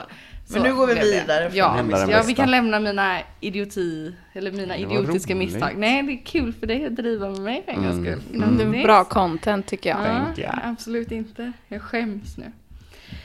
[0.48, 4.74] så Men nu går vi vidare Ja, ja vi kan lämna mina idioti eller mina
[4.74, 5.52] Det idiotiska roligt.
[5.52, 5.74] misstag.
[5.78, 8.44] Nej det är kul för dig att driva med mig för en gångs skull.
[8.44, 8.58] Mm.
[8.58, 10.00] Det är bra content tycker jag.
[10.00, 10.50] Ja, you.
[10.64, 11.52] absolut inte.
[11.68, 12.52] Jag skäms nu.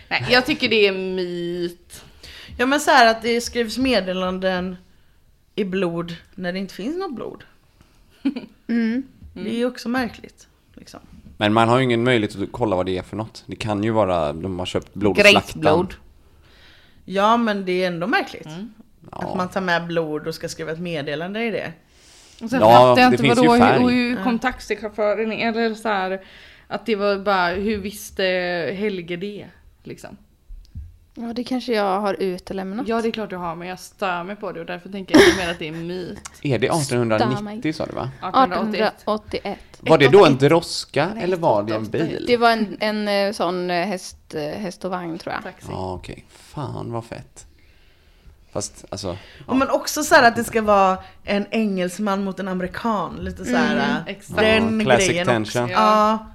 [0.08, 2.02] Nej, jag tycker det är myt.
[2.56, 4.76] Ja men så här att det skrivs meddelanden
[5.54, 7.44] i blod när det inte finns något blod.
[8.68, 9.02] Mm.
[9.32, 10.48] Det är ju också märkligt.
[10.74, 11.00] Liksom.
[11.36, 13.44] Men man har ju ingen möjlighet att kolla vad det är för något.
[13.46, 15.16] Det kan ju vara, de har köpt blod och.
[15.24, 15.94] Grejsblod.
[17.04, 18.48] Ja men det är ändå märkligt.
[19.10, 19.18] Ja.
[19.18, 21.72] Att man tar med blod och ska skriva ett meddelande i det.
[22.42, 23.82] Och sen Ja, fattar jag det inte finns ju vadå, färg.
[23.82, 25.32] hur, hur kom taxichauffören?
[25.32, 26.20] Eller så här,
[26.68, 28.22] att det var bara, hur visste
[28.76, 29.46] Helge det?
[29.82, 30.16] Liksom.
[31.18, 32.88] Ja, det kanske jag har utelämnat.
[32.88, 35.14] Ja, det är klart du har, men jag stör mig på det och därför tänker
[35.14, 36.31] jag mer att det är myt.
[36.42, 38.11] Är det Stör 1890 sa du va?
[38.20, 38.94] 1881.
[38.94, 39.59] 1881.
[39.81, 40.50] Var det då en 181?
[40.50, 42.05] droska Nej, eller var det en 88.
[42.05, 42.24] bil?
[42.26, 45.42] Det var en, en eh, sån eh, häst, eh, häst och vagn tror jag.
[45.42, 45.68] Taxi.
[45.70, 46.24] Ja, okej.
[46.29, 47.46] Fan vad fett.
[48.52, 52.48] Fast alltså, Och men också så här att det ska vara en engelsman mot en
[52.48, 53.16] amerikan.
[53.20, 54.05] Lite så här.
[54.07, 54.38] exakt.
[54.38, 55.62] Den Ja, grejen tension.
[55.64, 55.72] också.
[55.74, 56.26] Ja.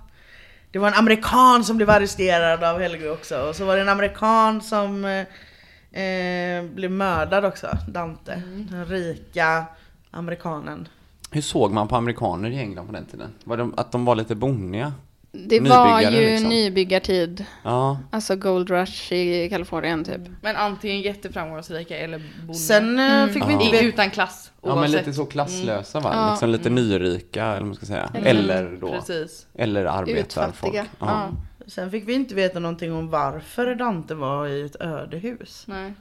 [0.71, 3.41] Det var en amerikan som blev arresterad av Helge också.
[3.41, 7.67] Och så var det en amerikan som eh, eh, blev mördad också.
[7.87, 8.43] Dante.
[8.69, 9.65] Den rika
[10.11, 10.87] amerikanen.
[11.31, 13.29] hur såg man på amerikaner i England på den tiden?
[13.43, 14.93] Var de, att de var lite boniga?
[15.31, 16.49] Det var ju liksom.
[16.49, 17.45] nybyggartid.
[17.63, 20.21] Ja, Alltså Gold Rush i Kalifornien typ.
[20.41, 22.53] Men antingen jätteframgångsrika eller bonde.
[22.53, 23.85] Sen eh, fick vi inte.
[23.85, 24.51] Utan klass.
[24.61, 24.99] ja men oavsett.
[24.99, 26.11] lite så klasslösa va?
[26.13, 26.31] Ja.
[26.31, 28.11] Liksom lite nyrika eller vad man ska säga.
[28.13, 28.27] Mm.
[28.27, 29.47] Eller då, Precis.
[29.55, 30.75] eller arbetarfolk.
[30.75, 30.85] Ja.
[30.99, 31.29] Ja.
[31.67, 35.63] Sen fick vi inte veta någonting om varför Dante var i ett ödehus.
[35.67, 35.93] Nej.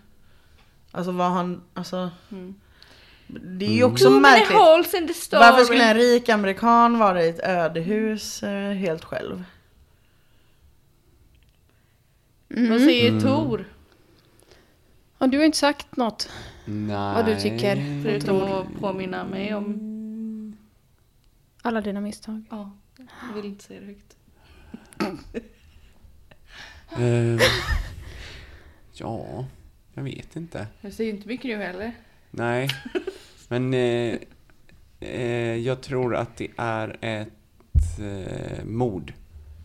[0.92, 2.10] Alltså var han, alltså.
[2.30, 2.54] Mm.
[3.42, 4.58] Det är ju också märkligt.
[4.58, 5.40] holes in the story.
[5.40, 9.44] Varför skulle en rik amerikan vara i ett ödehus eh, helt själv?
[12.48, 13.64] Vad säger Tor?
[15.18, 16.30] Och du har inte sagt något.
[16.64, 17.14] Nej.
[17.14, 18.02] Vad du tycker.
[18.02, 20.56] Förutom att påminna mig om...
[21.62, 22.44] Alla dina misstag.
[22.50, 24.16] Ja, jag vill inte säga det högt.
[26.98, 27.46] Eh,
[28.92, 29.46] ja,
[29.94, 30.66] jag vet inte.
[30.80, 31.94] Jag säger inte mycket nu heller.
[32.30, 32.68] Nej,
[33.48, 34.18] men eh,
[35.00, 37.28] eh, jag tror att det är ett
[37.98, 39.12] eh, mord.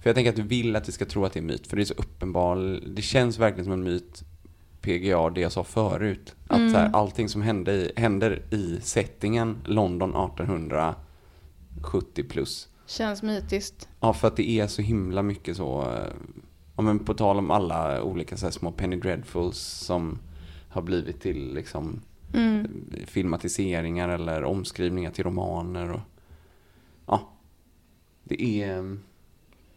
[0.01, 1.75] För jag tänker att du vill att vi ska tro att det är myt, för
[1.75, 4.23] det är så uppenbar, det känns verkligen som en myt,
[4.82, 6.36] PGA, det jag sa förut.
[6.47, 12.69] Att så här, allting som hände i, händer i settingen London 1870 plus.
[12.86, 13.89] Känns mytiskt.
[13.99, 16.13] Ja, för att det är så himla mycket så, eh,
[16.75, 20.19] ja men på tal om alla olika så här små Penny Dreadfuls som
[20.69, 22.01] har blivit till liksom
[22.36, 22.86] Mm.
[23.06, 26.02] filmatiseringar eller omskrivningar till romaner och
[27.08, 27.30] ja,
[28.24, 28.98] det är,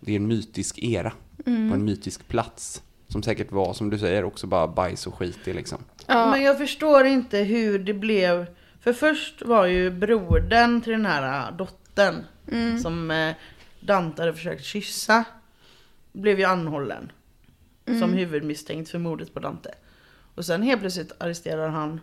[0.00, 1.12] det är en mytisk era
[1.44, 5.48] på en mytisk plats som säkert var, som du säger, också bara bajs och skit
[5.48, 5.78] i liksom.
[6.06, 6.30] Ja.
[6.30, 8.46] Men jag förstår inte hur det blev.
[8.80, 12.24] För först var ju brodern till den här äh, dottern
[12.82, 13.34] som eh,
[13.80, 15.24] Dante hade försökt kyssa.
[16.12, 17.12] Blev ju anhållen.
[18.00, 19.74] Som huvudmisstänkt för mordet på Dante.
[20.34, 22.00] Och sen helt plötsligt arresterar han.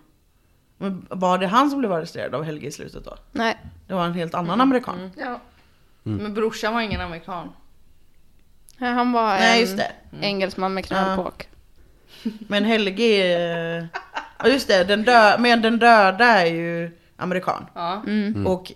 [0.77, 3.17] Men var det han som blev arresterad av Helge i slutet då?
[3.31, 3.57] Nej.
[3.88, 5.11] Det var en helt annan amerikan.
[5.17, 5.39] Ja.
[6.03, 7.49] Men brorsan var ingen amerikan.
[8.79, 9.91] Han var Nej en just det.
[10.21, 11.47] engelsman med knölpåk.
[12.47, 13.77] Men Helge är...
[13.79, 13.85] eh,
[14.39, 15.38] Ja just det, den dö...
[15.39, 17.65] men den döda är ju amerikan.
[17.73, 18.01] Ja.
[18.45, 18.71] Och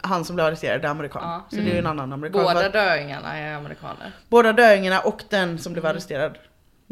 [0.00, 1.22] han som blev arresterad är amerikan.
[1.22, 1.46] Ja.
[1.50, 2.42] Så det är ju en annan amerikan.
[2.42, 4.12] Båda döingarna är amerikaner.
[4.28, 6.38] Båda döingarna och den som blev arresterad.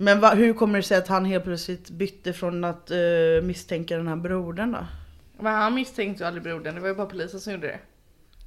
[0.03, 3.97] Men va, hur kommer det sig att han helt plötsligt bytte från att uh, misstänka
[3.97, 4.87] den här brodern då?
[5.39, 7.79] Men han misstänkte ju aldrig brodern, det var ju bara polisen som gjorde det.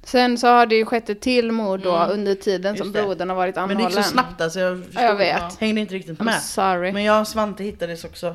[0.02, 3.02] Sen så har det ju skett ett till mord då under tiden som Just det.
[3.02, 3.90] brodern har varit Men anhållen.
[3.90, 5.58] det gick så snabbt alltså, jag, förstod, Ja, jag vet.
[5.60, 6.42] hängde inte riktigt I'm med.
[6.42, 6.92] sorry.
[6.92, 8.34] Men jag och Svante hittades också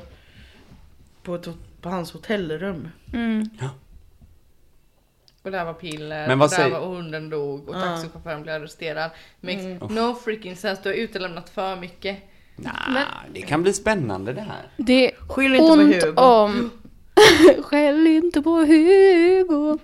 [1.23, 1.47] på, ett,
[1.81, 2.87] på hans hotellrum.
[3.13, 3.49] Mm.
[5.43, 8.41] Och där var piller, Men vad och där säger- var och hunden dog och taxichauffören
[8.43, 9.11] blev arresterad.
[9.41, 12.17] Makes no freaking sense, du har utelämnat för mycket.
[12.63, 14.67] Nej, det kan bli spännande det här.
[14.77, 16.21] Det är Skyll inte på ont Hugo.
[16.21, 16.69] om...
[17.63, 19.77] Skäll inte på Hugo.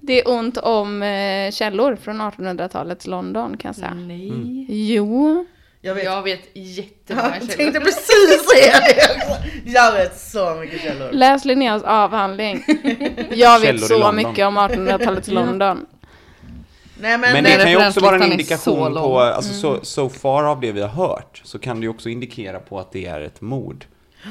[0.00, 3.94] Det är ont om eh, källor från 1800-talets London kan jag säga.
[3.94, 4.66] Nej.
[4.94, 5.46] Jo.
[5.80, 7.80] Jag vet, Jag vet jättemånga jag tänkte källor.
[7.80, 9.70] precis säga det.
[9.70, 11.12] Jag vet så mycket källor.
[11.12, 12.64] Läs Linneas avhandling.
[13.30, 15.86] Jag vet Källor så mycket om 1800-talets London.
[17.02, 20.44] Nej men, Men det kan ju också vara en indikation på, alltså so, so far
[20.44, 23.20] av det vi har hört, så kan det ju också indikera på att det är
[23.20, 23.84] ett mord.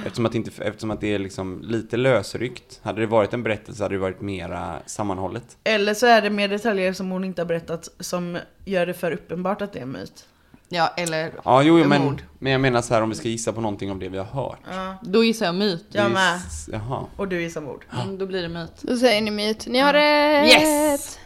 [0.05, 2.79] Eftersom att, det inte, eftersom att det är liksom lite lösryckt.
[2.83, 5.57] Hade det varit en berättelse hade det varit mera sammanhållet.
[5.63, 9.11] Eller så är det mer detaljer som hon inte har berättat som gör det för
[9.11, 10.25] uppenbart att det är en myt.
[10.69, 12.23] Ja, eller Ja, jo, jo, men, mord.
[12.39, 14.25] men jag menar så här om vi ska gissa på någonting av det vi har
[14.25, 14.59] hört.
[15.01, 15.85] Då gissar jag myt.
[15.91, 16.39] Jag med.
[16.71, 17.05] Jaha.
[17.17, 17.85] Och du gissar mord.
[18.03, 18.71] Mm, då blir det myt.
[18.81, 19.67] Då säger ni myt.
[19.67, 20.47] Ni har rätt!
[20.49, 21.19] Yes!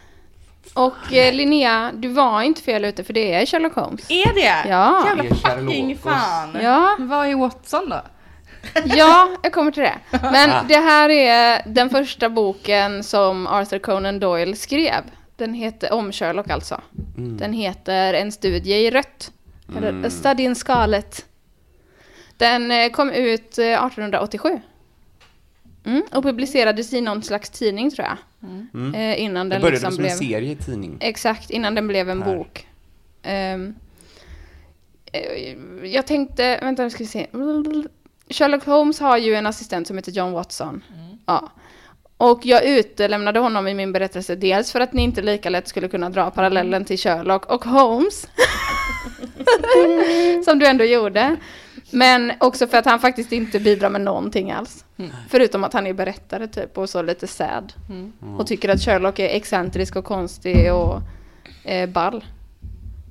[0.76, 4.12] Och eh, Linnea, du var inte fel ute för det är Sherlock Holmes.
[4.12, 4.70] Är det?
[4.70, 5.02] Ja.
[5.04, 6.04] Det Jävla är fucking Sherlock.
[6.04, 6.58] fan!
[6.64, 6.96] Ja.
[7.00, 8.02] Vad är Watson då?
[8.86, 9.96] Ja, jag kommer till det.
[10.12, 10.32] Ah.
[10.32, 15.04] Men det här är den första boken som Arthur Conan Doyle skrev.
[15.36, 16.82] Den heter, om Sherlock alltså.
[17.18, 17.38] Mm.
[17.38, 19.32] Den heter En studie i rött.
[19.78, 21.26] Eller A Study in Scarlet.
[22.38, 24.60] Den eh, kom ut eh, 1887.
[25.86, 28.18] Mm, och publicerades i någon slags tidning tror jag.
[28.96, 30.12] Eh, innan Det den började liksom som blev...
[30.12, 30.98] en serie i tidning.
[31.00, 32.36] Exakt, innan den blev en Här.
[32.36, 32.68] bok.
[33.24, 33.76] Ehm,
[35.12, 37.28] eh, jag tänkte, vänta nu ska vi se.
[38.30, 40.84] Sherlock Holmes har ju en assistent som heter John Watson.
[41.26, 41.52] Ja.
[42.18, 45.88] Och jag utelämnade honom i min berättelse, dels för att ni inte lika lätt skulle
[45.88, 48.28] kunna dra parallellen till Sherlock och Holmes.
[50.46, 51.36] som du ändå gjorde.
[51.96, 54.86] Men också för att han faktiskt inte bidrar med någonting alls.
[55.30, 57.74] Förutom att han är berättare typ och så lite sad.
[58.38, 61.02] Och tycker att Sherlock är excentrisk och konstig och
[61.64, 62.26] eh, ball.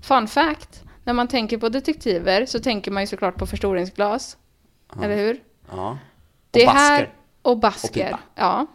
[0.03, 0.83] Fun fact.
[1.05, 4.37] När man tänker på detektiver så tänker man ju såklart på förstoringsglas.
[5.03, 5.41] Eller hur?
[5.71, 5.91] Ja.
[5.91, 5.97] Och
[6.51, 6.79] Det basker.
[6.81, 8.05] här, och Och basker.
[8.07, 8.19] pipa.
[8.35, 8.67] ja.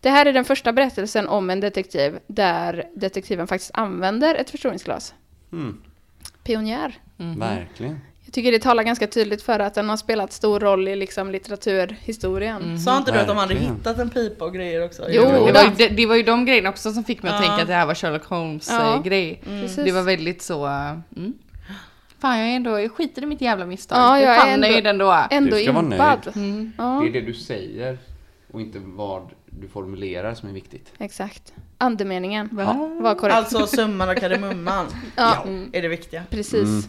[0.00, 5.14] Det här är den första berättelsen om en detektiv där detektiven faktiskt använder ett förstoringsglas.
[5.52, 5.82] Mm.
[6.44, 6.98] Pionjär.
[7.16, 8.00] Verkligen.
[8.28, 11.30] Jag tycker det talar ganska tydligt för att den har spelat stor roll i liksom
[11.30, 12.78] litteraturhistorien.
[12.80, 15.02] Sa inte du att de hade hittat en pipa och grejer också?
[15.08, 17.42] Jo, Det var, ju, det, det var ju de grejerna också som fick mig att
[17.42, 17.48] Ja.
[17.48, 18.94] tänka att det här var Sherlock Holmes Ja.
[18.94, 19.40] eh, grej.
[19.44, 19.84] Precis.
[19.84, 20.66] Det var väldigt så...
[20.66, 21.32] eh, Mm.
[22.20, 23.98] Fan jag är ändå, jag skiter i mitt jävla misstag.
[23.98, 25.24] Ja, jag är fan ändå- nöjd ändå.
[25.30, 26.28] Ändå Du ska vara impad.
[26.36, 26.72] Mm.
[26.78, 27.98] Ja, Det är det du säger
[28.52, 30.92] och inte vad du formulerar som är viktigt.
[30.98, 31.52] exakt.
[31.78, 32.76] Andemeningen Va?
[33.00, 33.36] var korrekt.
[33.36, 34.86] Alltså summan och kardemumman
[35.16, 36.22] ja, är det viktiga.
[36.30, 36.88] precis.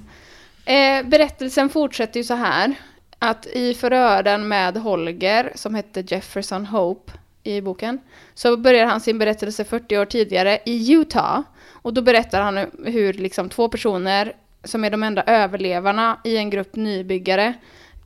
[0.69, 2.75] Eh, berättelsen fortsätter ju så här.
[3.19, 7.12] Att i förhören med Holger, som hette Jefferson Hope
[7.43, 7.99] i boken,
[8.34, 11.41] så börjar han sin berättelse 40 år tidigare i Utah.
[11.71, 16.49] Och då berättar han hur liksom två personer, som är de enda överlevarna i en
[16.49, 17.53] grupp nybyggare,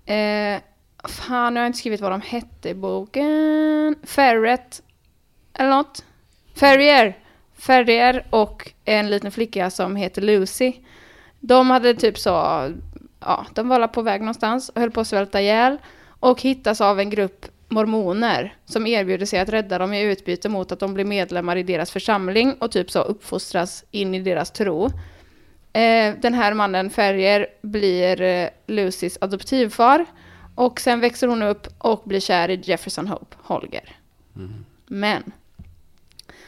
[0.05, 0.61] eh,
[1.03, 3.95] fan, nu har jag inte skrivit vad de hette i boken.
[4.03, 4.81] Ferret,
[5.53, 6.05] eller något.
[6.55, 7.17] Ferrier.
[7.57, 10.73] Ferrier och en liten flicka som heter Lucy.
[11.45, 12.29] De hade typ så,
[13.19, 15.77] ja, de var på väg någonstans och höll på att svälta ihjäl.
[16.07, 20.71] Och hittas av en grupp mormoner som erbjuder sig att rädda dem i utbyte mot
[20.71, 24.85] att de blir medlemmar i deras församling och typ så uppfostras in i deras tro.
[25.73, 30.05] Eh, den här mannen Ferrier blir eh, Lucys adoptivfar
[30.55, 33.95] och sen växer hon upp och blir kär i Jefferson Hope, Holger.
[34.87, 35.31] Men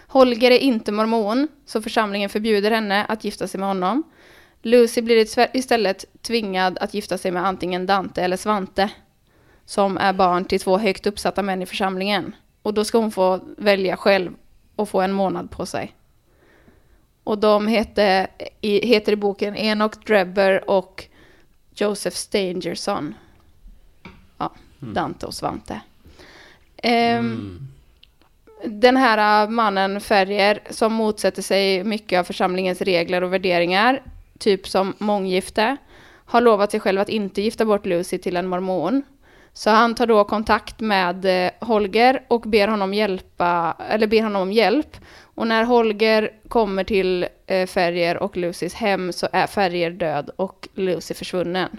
[0.07, 4.03] Holger är inte mormon, så församlingen förbjuder henne att gifta sig med honom.
[4.65, 8.89] Lucy blir istället tvingad att gifta sig med antingen Dante eller Svante,
[9.65, 12.35] som är barn till två högt uppsatta män i församlingen.
[12.61, 14.31] Och då ska hon få välja själv
[14.75, 15.95] och få en månad på sig.
[17.23, 18.27] Och de hette,
[18.61, 21.05] i, heter i boken Enoch Drebber och
[21.75, 23.13] Joseph Stangerson.
[24.37, 25.81] Ja, Dante och Svante.
[26.77, 27.59] Ehm,
[28.63, 34.01] den här äh, mannen Ferrier som motsätter sig mycket av församlingens regler och värderingar,
[34.39, 35.77] typ som månggifte,
[36.25, 39.03] har lovat sig själv att inte gifta bort Lucy till en mormon.
[39.53, 44.41] Så han tar då kontakt med eh, Holger och ber honom hjälpa, eller ber honom
[44.41, 44.97] om hjälp.
[45.21, 50.67] Och när Holger kommer till eh, Ferrier och Lucys hem så är Ferrier död och
[50.73, 51.69] Lucy försvunnen.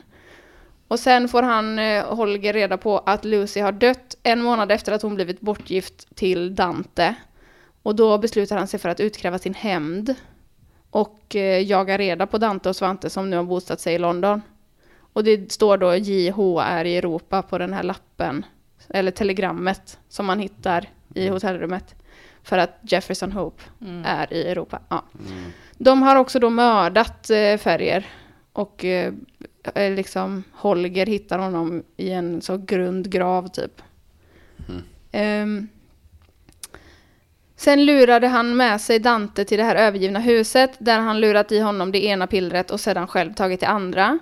[0.88, 4.92] Och sen får han, eh, Holger, reda på att Lucy har dött en månad efter
[4.92, 7.14] att hon blivit bortgift till Dante.
[7.82, 10.14] Och då beslutar han sig för att utkräva sin hämnd.
[10.90, 14.42] Och eh, jaga reda på Dante och Svante som nu har bosatt sig i London.
[15.12, 18.44] Och det står då JHR i Europa på den här lappen,
[18.88, 21.94] eller telegrammet, som man hittar i hotellrummet.
[22.42, 23.62] För att Jefferson Hope
[24.04, 24.80] är i Europa.
[24.88, 25.04] Ja.
[25.78, 28.06] De har också då mördat eh, Ferrier.
[28.52, 29.12] Och eh,
[29.74, 33.82] eh, liksom Holger hittar honom i en så grund grav typ.
[35.12, 35.68] Ehm,
[37.56, 41.60] sen lurade han med sig Dante till det här övergivna huset där han lurat i
[41.60, 44.18] honom det ena pillret och sedan själv tagit det andra.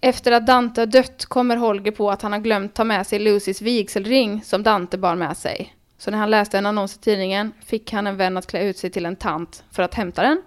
[0.00, 3.18] Efter att Dante har dött kommer Holger på att han har glömt ta med sig
[3.18, 5.74] Lucys vigselring som Dante bar med sig.
[5.98, 8.78] Så när han läste en annons i tidningen fick han en vän att klä ut
[8.78, 10.42] sig till en tant för att hämta den.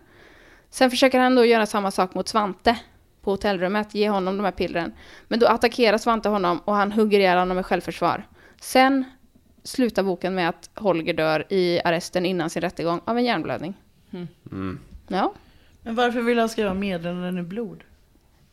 [0.70, 2.78] Sen försöker han då göra samma sak mot Svante
[3.22, 4.94] på hotellrummet, ge honom de här pillren.
[5.28, 8.28] Men då attackerar Svante honom och han hugger ihjäl honom med självförsvar.
[8.62, 9.06] Sen
[9.64, 13.74] slutar boken med att Holger dör i arresten innan sin rättegång av en hjärnblödning.
[15.08, 15.34] Ja.
[15.82, 17.84] Men varför vill han skriva meddelanden i blod?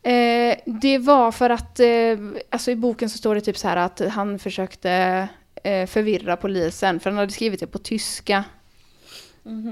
[0.02, 2.18] Eh, det var för att, eh,
[2.50, 5.28] alltså i boken så står det typ så här att han försökte
[5.64, 8.44] eh, förvirra polisen, för han hade skrivit det på tyska.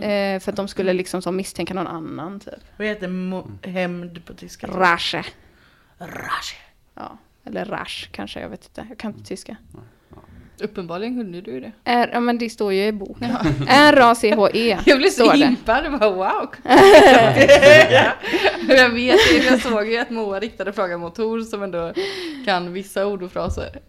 [0.00, 2.54] Eh, för att de skulle liksom som misstänka någon annan typ.
[2.76, 4.66] Vad heter hämnd på tyska?
[4.66, 5.24] Rasche.
[5.98, 6.56] Rasche.
[6.94, 8.86] Ja, eller rasch kanske, jag vet inte.
[8.88, 9.56] Jag kan inte tyska.
[10.60, 11.72] Uppenbarligen kunde du det.
[11.84, 13.30] R, ja men det står ju i boken.
[13.68, 14.78] R-A-C-H-E.
[14.86, 16.54] Jag blev så impad, jag bara wow.
[18.68, 21.92] jag vet jag såg ju att Moa riktade frågan mot Tor som ändå
[22.44, 23.80] kan vissa ord och fraser.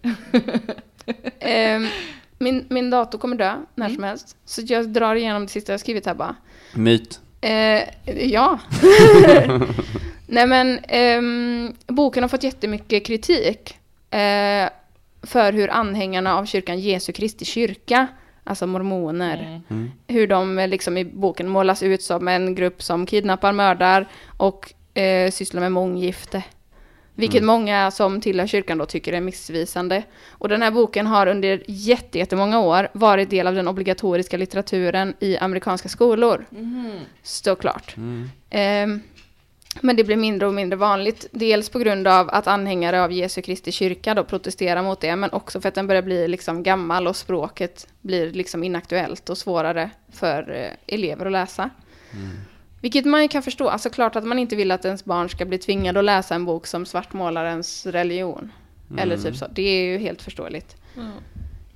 [1.40, 1.88] Ehm,
[2.38, 4.38] min, min dator kommer dö när som helst.
[4.46, 6.36] Så jag drar igenom det sista jag skrivit här bara.
[6.74, 7.20] Myt.
[7.42, 7.84] Eh,
[8.32, 8.60] ja.
[10.28, 13.78] Nej men, ehm, boken har fått jättemycket kritik.
[14.10, 14.70] Eh,
[15.28, 18.08] för hur anhängarna av kyrkan Jesu Kristi kyrka,
[18.44, 19.62] alltså mormoner,
[20.08, 24.08] hur de eh, liksom i boken målas ut som en grupp som kidnappar, mördar
[24.38, 26.44] och eh, sysslar med månggifte.
[27.16, 30.04] Vilket många som tillhör kyrkan då tycker är missvisande.
[30.30, 35.14] Och den här boken har under jätte- jättemånga år varit del av den obligatoriska litteraturen
[35.20, 36.46] i amerikanska skolor.
[37.24, 37.96] Står klart.
[38.50, 39.02] Ehm,
[39.82, 41.28] men det blir mindre och mindre vanligt.
[41.32, 45.32] Dels på grund av att anhängare av Jesu Kristi kyrka då protesterar mot det, men
[45.32, 49.90] också för att den börjar bli liksom gammal och språket blir liksom inaktuellt och svårare
[50.12, 51.70] för eh, elever att läsa.
[52.82, 53.70] Vilket man ju kan förstå.
[53.70, 56.46] Alltså klart att man inte vill att ens barn ska bli tvingade att läsa en
[56.46, 58.52] bok som svartmålar ens religion.
[58.98, 59.46] Eller typ så.
[59.48, 60.76] Det är ju helt förståeligt.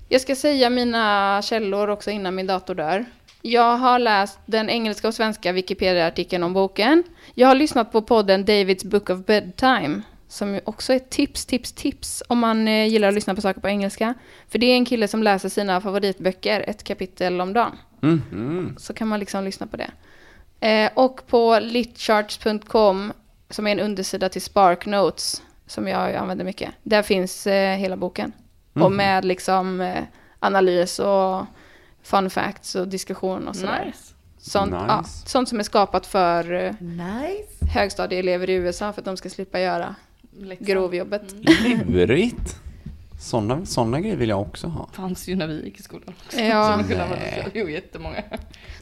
[0.09, 3.05] Jag ska säga mina källor också innan min dator dör.
[3.41, 7.03] Jag har läst den engelska och svenska Wikipedia-artikeln om boken.
[7.33, 10.01] Jag har lyssnat på podden Davids Book of Bedtime.
[10.27, 13.67] Som också är tips, tips, tips om man eh, gillar att lyssna på saker på
[13.67, 14.13] engelska.
[14.49, 17.77] För det är en kille som läser sina favoritböcker ett kapitel om dagen.
[17.99, 18.75] Mhm.
[18.79, 19.91] Så kan man liksom lyssna på det.
[20.67, 23.13] Eh, och på litcharts.com,
[23.49, 26.69] som är en undersida till Spark Notes, som jag använder mycket.
[26.83, 28.31] Där finns eh, hela boken.
[28.73, 30.03] Och med liksom eh,
[30.39, 31.45] analys och
[32.03, 33.85] fun facts och diskussion och sådär.
[33.85, 34.13] Nice.
[34.37, 34.85] Sånt, Nice.
[34.87, 37.65] ja, sånt som är skapat för eh, Nice.
[37.73, 39.95] högstadieelever i USA för att de ska slippa göra
[40.39, 40.67] Liksom.
[40.67, 41.35] grovjobbet.
[41.87, 42.57] Lurigt.
[43.19, 44.89] Sådana, sådana grejer vill jag också ha.
[44.93, 46.39] fanns ju när vi gick i skolan också.
[46.41, 46.79] Ja.
[47.53, 48.21] Jo, jättemånga.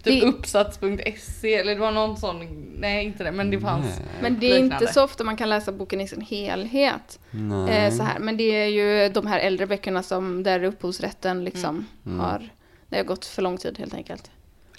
[0.04, 4.02] Typ Det- uppsats.se eller det var någon sån, nej inte det, men det fanns.
[4.22, 4.76] Men det är Liknande.
[4.86, 7.20] inte så ofta man kan läsa boken i sin helhet.
[7.32, 7.78] Nej.
[7.88, 8.20] Eh, så här.
[8.20, 12.20] Men det är ju de här äldre böckerna som där upphovsrätten liksom Mm.
[12.20, 12.50] har,
[12.90, 14.32] det har gått för lång tid helt enkelt.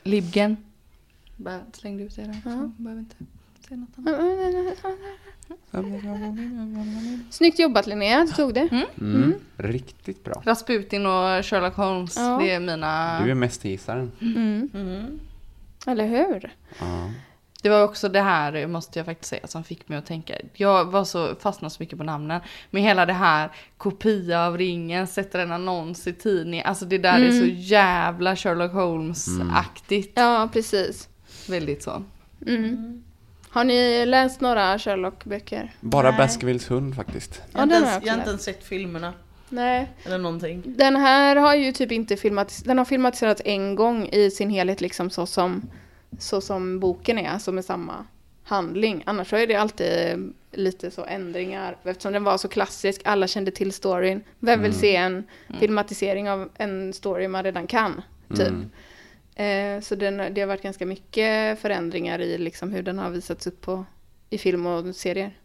[0.02, 0.56] Libgen.
[1.36, 2.70] Bara slängde ut det där.
[2.76, 3.16] Behöver inte
[3.68, 4.76] säga något annat.
[7.30, 8.68] Snyggt jobbat Linnea, du tog det.
[9.00, 9.34] Mm.
[9.56, 10.42] Riktigt bra.
[10.44, 12.38] Rasputin och Sherlock Holmes, Ja.
[12.42, 13.20] det är mina...
[13.24, 14.12] Du är mästergissaren.
[14.20, 15.20] Mm.
[15.86, 16.54] Eller hur?
[16.80, 17.10] Ja.
[17.62, 20.34] Det var också det här, måste jag faktiskt säga, som fick mig att tänka.
[20.52, 22.40] Jag var så fastnade så mycket på namnen.
[22.70, 26.66] Men hela det här, kopia av ringen, sätter en annons i tidningen.
[26.66, 30.12] Alltså det där är så jävla Sherlock Holmes-aktigt.
[30.14, 31.08] Ja, precis.
[31.48, 32.02] Väldigt så.
[32.46, 33.02] Mm.
[33.50, 35.72] Har ni läst några Sherlock-böcker?
[35.80, 36.18] Bara Nej.
[36.18, 37.42] Baskervilles hund faktiskt.
[37.52, 39.12] Jag har, jag jag har inte ens sett filmerna.
[39.48, 39.90] Nej.
[40.04, 40.62] Eller någonting.
[40.66, 44.80] Den här har ju typ inte filmatiserats, den har filmatiserats en gång i sin helhet
[44.80, 45.70] liksom så som,
[46.18, 48.06] så som boken är, alltså med samma
[48.44, 49.02] handling.
[49.06, 53.50] Annars så är det alltid lite så ändringar, eftersom den var så klassisk, alla kände
[53.50, 54.22] till storyn.
[54.38, 55.24] Vem vill se en
[55.60, 58.48] filmatisering av en story man redan kan, typ.
[58.48, 58.70] Mm.
[59.34, 63.46] Eh, så den, det har varit ganska mycket förändringar i liksom hur den har visats
[63.46, 63.84] upp på,
[64.30, 65.36] i film och serier.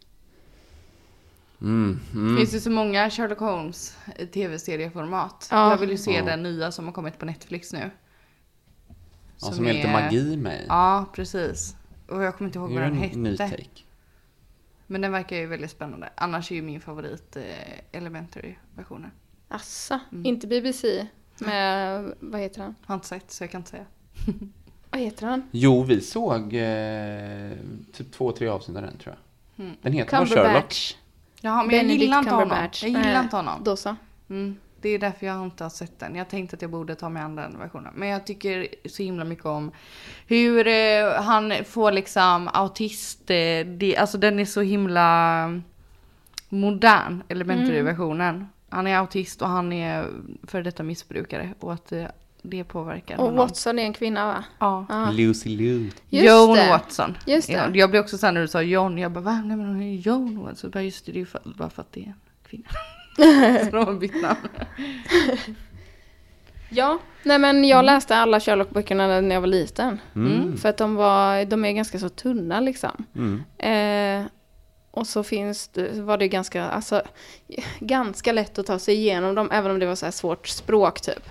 [1.61, 1.99] Mm.
[2.11, 2.37] Det Mm.
[2.37, 5.47] finns ju så många Sherlock Holmes i tv-serieformat.
[5.51, 5.69] Ja.
[5.69, 6.23] Jag vill ju se Ja.
[6.25, 7.89] den nya som har kommit på Netflix nu.
[9.41, 10.65] Ja, som är lite magi med i.
[10.67, 11.75] Ja, precis.
[12.09, 13.49] Och jag kommer inte ihåg vad den en ny hette.
[13.49, 13.69] take.
[14.87, 16.09] Men den verkar ju väldigt spännande.
[16.15, 17.43] Annars är ju min favorit eh,
[17.91, 19.11] Elementary-versionen.
[19.47, 20.25] Assa, Mm.
[20.25, 21.07] inte BBC
[21.37, 22.75] med, vad heter han?
[22.85, 23.85] Har inte sett så jag kan inte säga.
[24.89, 25.43] Vad heter han?
[25.51, 27.51] Jo, vi såg eh,
[27.93, 29.15] typ två, tre avsnitt av den tror
[29.55, 29.65] jag.
[29.65, 29.77] Mm.
[29.81, 30.97] Den heter bara Sherlock.
[31.41, 32.57] Jaha, men Benedict jag gillar inte honom.
[32.81, 33.63] Jag gillar inte honom.
[33.63, 33.95] Då så.
[34.29, 36.15] Mm, det är därför jag inte har sett den.
[36.15, 37.93] Jag tänkte att jag borde ta mig an den versionen.
[37.95, 39.71] Men jag tycker så himla mycket om
[40.27, 43.29] hur eh, han får liksom autist...
[43.29, 45.61] Eh, det, alltså den är så himla
[46.49, 48.47] modern, Elementary-versionen.
[48.69, 50.07] Han är autist och han är
[50.43, 51.53] för detta missbrukare.
[51.59, 52.05] Och att eh,
[52.41, 53.37] det påverkar Och honom.
[53.37, 54.43] Watson är en kvinna va?
[54.59, 55.09] Ja.
[55.11, 55.91] Lucy Liu.
[56.09, 56.69] Just Joan det.
[56.69, 57.17] Watson.
[57.25, 57.53] Just det.
[57.53, 59.41] Ja, jag blev också såhär när du sa John, jag bara va?
[59.45, 60.55] Nej men hon är Joan Watson.
[60.55, 62.13] Så bara, just det, det är ju för, bara för att det är en
[62.49, 62.69] kvinna.
[63.65, 64.37] Så de har bytt namn.
[66.69, 69.99] Ja, nej men jag läste alla Sherlock-böckerna när jag var liten.
[70.15, 70.57] Mm.
[70.57, 73.05] För att de, var, de är ganska så tunna liksom.
[73.15, 73.43] Mm.
[73.57, 74.27] Eh,
[74.91, 77.01] och så finns det, var det ganska, alltså,
[77.79, 81.01] ganska lätt att ta sig igenom dem, även om det var så här svårt språk
[81.01, 81.29] typ.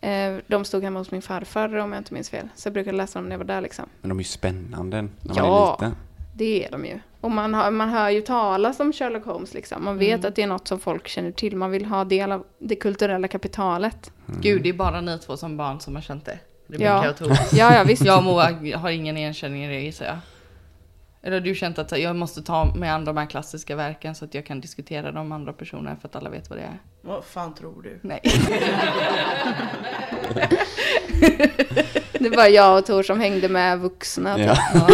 [0.00, 2.48] Eh, de stod hemma hos min farfar om jag inte minns fel.
[2.54, 3.84] Så jag brukade läsa dem när jag var där liksom.
[4.00, 5.76] Men de är ju spännande när man Ja.
[5.80, 5.96] är liten.
[6.36, 6.98] Det är de ju.
[7.20, 9.84] Och man, har, man hör ju talas om Sherlock Holmes liksom.
[9.84, 11.56] Man vet att det är något som folk känner till.
[11.56, 14.12] Man vill ha del av det kulturella kapitalet.
[14.26, 16.38] Gud, det är bara ni två som barn som har känt det.
[16.66, 17.10] Rebecka Ja.
[17.10, 17.34] och Tove.
[17.52, 18.04] Ja, ja visst.
[18.04, 20.16] Jag och Moa har ingen igenkänning i det gissar jag.
[21.22, 24.24] Eller har du känt att jag måste ta med andra de här klassiska verken så
[24.24, 26.78] att jag kan diskutera dem med andra personer för att alla vet vad det är?
[27.02, 27.98] Vad fan tror du?
[28.02, 28.20] Nej.
[32.20, 34.36] Det var jag och Tor som hängde med vuxna.
[34.36, 34.46] typ.
[34.46, 34.56] Ja,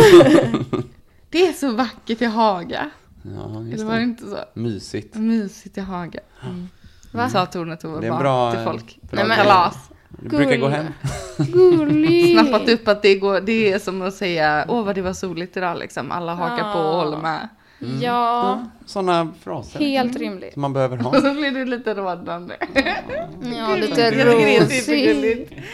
[1.30, 2.90] Det är så vackert i Haga.
[3.22, 4.04] ja just Eller var det det.
[4.04, 4.38] inte så?
[4.54, 5.14] Mysigt.
[5.14, 6.20] Mysigt i Haga.
[6.44, 6.68] Mm.
[7.12, 7.28] Va?
[7.28, 8.98] Sa Torne-Tove Det är bara bra, till eh, folk.
[9.02, 9.46] bra Nej, men- grej.
[9.46, 9.90] Kalas.
[10.08, 10.86] Det brukar gå hem.
[11.38, 12.38] Gullig!
[12.40, 15.56] Snappat upp att det, går, det är som att säga åh vad det var soligt
[15.56, 16.12] idag liksom.
[16.12, 17.02] Alla hakar på och Ja.
[17.04, 17.48] håller med.
[18.02, 20.52] Ja, Sådana fraser helt rimligt.
[20.52, 21.10] som man behöver ha.
[21.16, 22.54] Och så blir du lite rådande.
[23.56, 25.48] Ja, lite rosig.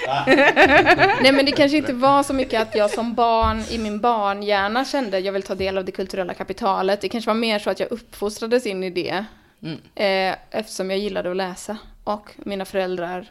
[1.22, 4.84] Nej men det kanske inte var så mycket att jag som barn i min barnhjärna
[4.84, 7.00] kände att jag vill ta del av det kulturella kapitalet.
[7.00, 9.24] Det kanske var mer så att jag uppfostrades in i det.
[9.62, 9.78] Mm.
[9.94, 11.76] Eh, eftersom jag gillade att läsa.
[12.04, 13.26] Och mina föräldrar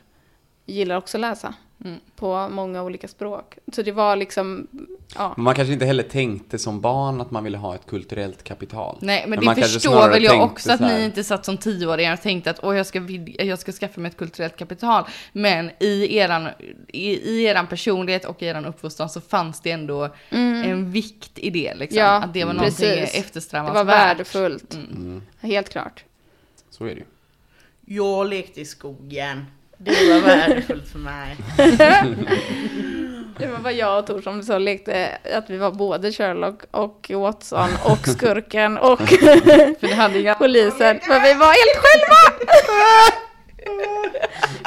[0.66, 1.54] gillar också att läsa.
[1.84, 2.00] Mm.
[2.16, 3.58] På många olika språk.
[3.74, 4.68] Så det var liksom,
[5.16, 5.34] ja.
[5.36, 8.98] Men man kanske inte heller tänkte som barn att man ville ha ett kulturellt kapital.
[9.02, 12.22] Nej men, Men det förstår väl jag också att ni inte satt som tioåringar och
[12.22, 13.00] tänkte att åh jag ska,
[13.38, 15.04] jag ska skaffa mig ett kulturellt kapital.
[15.32, 16.50] Men i eran,
[16.88, 21.50] i, i eran personlighet och i eran uppfostran så fanns det ändå en vikt i
[21.50, 22.00] det liksom.
[22.00, 23.14] Ja, att det var någonting precis.
[23.14, 23.76] Det eftersträvansvärt.
[23.76, 24.74] var värdefullt.
[24.74, 25.22] Mm.
[25.40, 26.04] Helt klart.
[26.70, 27.06] Så är det ju.
[27.88, 29.46] Jag lekte i skogen.
[29.78, 31.38] Det var värdefullt för mig.
[33.38, 37.12] Det var vad jag och Tor som så lekte att vi var både Sherlock och
[37.14, 39.00] Watson och skurken och
[39.80, 40.36] För det hade inga...
[40.36, 41.00] polisen.
[41.08, 42.46] Men vi var helt själva!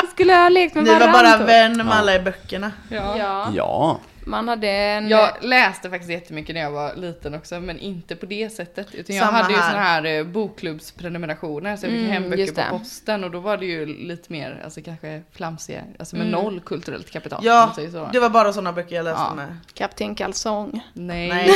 [0.03, 1.23] Vi skulle ha lekt med Ni var varandra.
[1.39, 2.73] bara vän med alla i böckerna.
[2.89, 3.15] Ja.
[3.19, 4.01] Ja, Ja.
[4.29, 5.09] Man hade en...
[5.09, 8.95] Jag läste faktiskt jättemycket när jag var liten också, men inte på det sättet.
[8.95, 9.71] Utan jag Samma hade ju här.
[9.71, 13.57] såna här eh, bokklubbsprenumerationer, så jag fick Mm, hem böcker på posten och då var
[13.57, 16.41] det ju lite mer, alltså kanske flamsiga, alltså med Mm.
[16.43, 17.41] noll kulturellt kapital.
[17.45, 17.75] Ja,
[18.13, 19.35] det var bara sådana böcker jag läste Ja.
[19.35, 19.57] med.
[19.75, 20.81] Kapten Kalsong.
[20.93, 21.29] Nej.
[21.29, 21.51] Nej.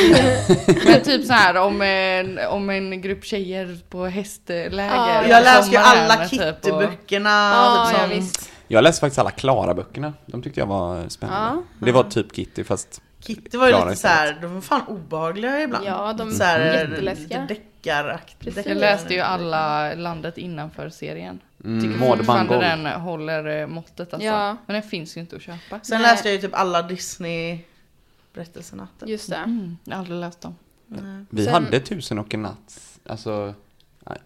[0.86, 4.70] men typ så här om en, om en grupp tjejer på hästläger.
[4.94, 7.50] Ja, på Jag läste ju alla typ, och- Kitty-böckerna.
[7.52, 8.51] Ja, typ ja, visst.
[8.68, 10.12] Jag läste faktiskt alla Klara-böckerna.
[10.26, 11.62] De tyckte jag var spännande.
[11.80, 11.86] Ja.
[11.86, 13.02] Det var typ Kitty fast...
[13.20, 15.84] Kitty var ju Klara lite såhär, de var fan obehagliga ibland.
[15.86, 17.46] Ja, de så här, är Lite jätteläskiga.
[17.48, 18.40] deckaraktigt.
[18.54, 18.66] Precis.
[18.66, 21.40] Jag läste ju alla landet innanför serien.
[21.64, 24.26] Mm, Tycker Maud fortfarande den håller eh, måttet alltså.
[24.28, 24.56] Ja.
[24.66, 25.80] Men den finns ju inte att köpa.
[25.82, 26.02] Sen Nej.
[26.02, 28.88] läste jag ju typ alla Disney-berättelserna.
[29.06, 29.36] Just det.
[29.36, 30.54] Mm, jag har aldrig läst dem.
[30.86, 31.24] Nej.
[31.30, 32.80] Vi Sen- hade Tusen och en natt.
[33.06, 33.54] Alltså,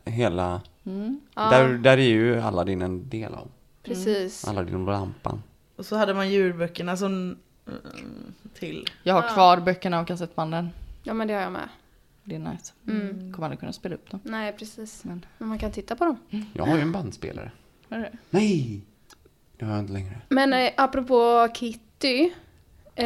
[0.05, 0.61] hela...
[0.87, 1.21] Mm.
[1.35, 3.49] Ja, Där, där är ju Aladdin en del av.
[3.87, 4.49] precis.
[4.49, 5.43] Aladdin och lampan.
[5.77, 7.81] Och så hade man djurböckerna som mm,
[8.55, 8.87] till.
[9.03, 9.29] Jag har Ja.
[9.29, 10.69] kvar böckerna och kassettbanden.
[11.03, 11.69] Ja, men det har jag med.
[12.25, 12.73] Det är nice.
[12.89, 13.33] Mm.
[13.33, 14.21] Kommer aldrig kunna spela upp dem.
[14.25, 15.05] Nej, precis.
[15.05, 16.17] Men- Men man kan titta på dem.
[16.53, 17.51] Jag har ju en bandspelare.
[17.89, 18.13] Är det?
[18.31, 18.81] Nej!
[19.57, 20.21] Det har jag inte längre.
[20.29, 22.31] Men eh, apropå Kitty.
[22.95, 23.05] Eh,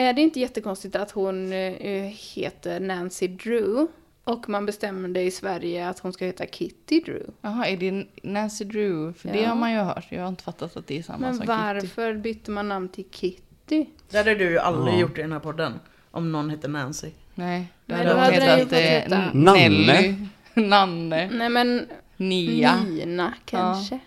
[0.00, 2.02] är det inte jättekonstigt att hon eh,
[2.34, 3.86] heter Nancy Drew?
[4.24, 7.26] Och man bestämde i Sverige att hon ska heta Kitty Drew.
[7.40, 9.12] Jaha, är det Nancy Drew?
[9.12, 9.48] För det Ja.
[9.48, 10.06] har man ju hört.
[10.08, 11.52] Jag har inte fattat att det är samma Men som Kitty.
[11.58, 13.86] varför bytte man namn till Kitty?
[14.10, 14.98] Det hade du ju aldrig Ja.
[15.00, 15.72] gjort i den här podden.
[16.10, 17.10] Om någon hette Nancy.
[17.34, 20.26] Nej, det hade då hon hade den hetat heta- Nanne.
[20.54, 21.30] Nanne.
[21.32, 22.80] Nej men Nia.
[22.84, 23.98] Nina kanske?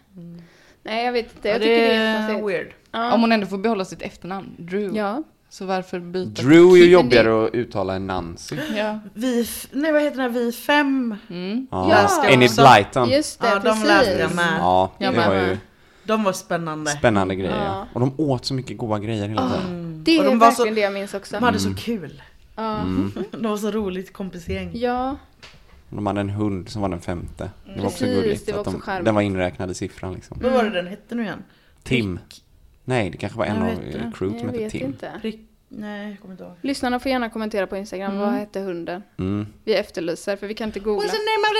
[0.83, 2.47] Nej jag vet inte, jag Ja, tycker det är är konstigt.
[2.49, 2.73] weird.
[2.91, 3.13] Ja.
[3.13, 4.95] Om hon ändå får behålla sitt efternamn, Drew.
[4.97, 5.23] ja.
[5.57, 6.41] Så varför byta?
[6.41, 8.55] Drew är ju jobbigare att uttala än Nancy.
[8.77, 8.99] Ja.
[9.13, 11.15] Vi, nej vad heter den här, Vi fem?
[11.29, 11.67] Mm.
[11.71, 12.07] Ja.
[12.23, 12.49] Jag Enid.
[12.55, 13.09] Blyton.
[13.09, 13.85] Just det, Ja, de precis.
[13.87, 14.57] läste jag med.
[14.59, 15.57] Ja, det var ju
[16.03, 16.91] De var spännande.
[16.91, 17.63] spännande grejer.
[17.65, 17.87] Ja.
[17.93, 20.01] Och de åt så mycket goda grejer hela tiden.
[20.03, 21.35] Det Och är de var verkligen så- det jag minns också.
[21.35, 22.21] De hade så kul.
[22.55, 22.79] Ja.
[23.31, 24.71] De var så roligt kompisgäng.
[24.73, 25.15] ja,
[25.89, 27.49] De hade en hund som var den femte.
[27.75, 28.45] Det var också gulligt.
[28.45, 29.05] det var att också de, charmigt.
[29.05, 30.37] den var inräknad i siffran liksom.
[30.41, 31.43] Vad var det den hette nu igen?
[31.83, 32.19] Tim.
[32.87, 33.67] Nej, det kanske var en Jag
[34.05, 34.85] av crewet som jag hette vet Tim.
[34.85, 35.11] inte.
[35.21, 35.44] Prick...
[35.69, 36.53] Nej, jag kommer inte ihåg.
[36.61, 39.03] Lyssnarna får gärna kommentera på Instagram, vad hette hunden?
[39.17, 39.47] Mm.
[39.63, 41.07] Vi efterlyser, för vi kan inte googla.
[41.07, 41.53] What's the name of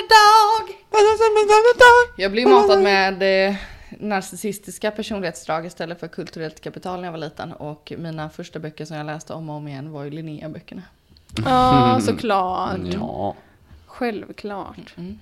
[1.74, 2.20] the dog?
[2.24, 3.56] Jag blev matad med eh,
[4.00, 7.52] narcissistiska personlighetsdrag istället för kulturellt kapital när jag var liten.
[7.54, 10.82] Och mina första böcker som jag läste om och om igen var ju Linnea-böckerna.
[11.46, 12.80] Ja, såklart.
[12.94, 13.36] Ja.
[13.86, 14.94] Självklart.
[14.98, 15.20] Mm.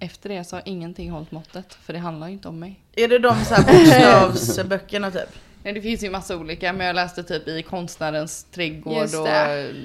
[0.00, 2.80] Efter det så har ingenting hållit måttet, för det handlar ju inte om mig.
[2.96, 5.38] Är det de så här bokstavsböckerna typ?
[5.68, 9.28] Nej, det finns ju massa olika, men jag läste typ i Konstnärens trädgård och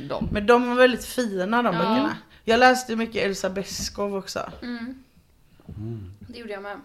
[0.09, 0.29] dem.
[0.31, 1.79] Men de var väldigt fina de Ja.
[1.79, 2.17] böckerna.
[2.43, 4.51] Jag läste mycket Elsa Beskow också.
[6.19, 6.77] Det gjorde jag med.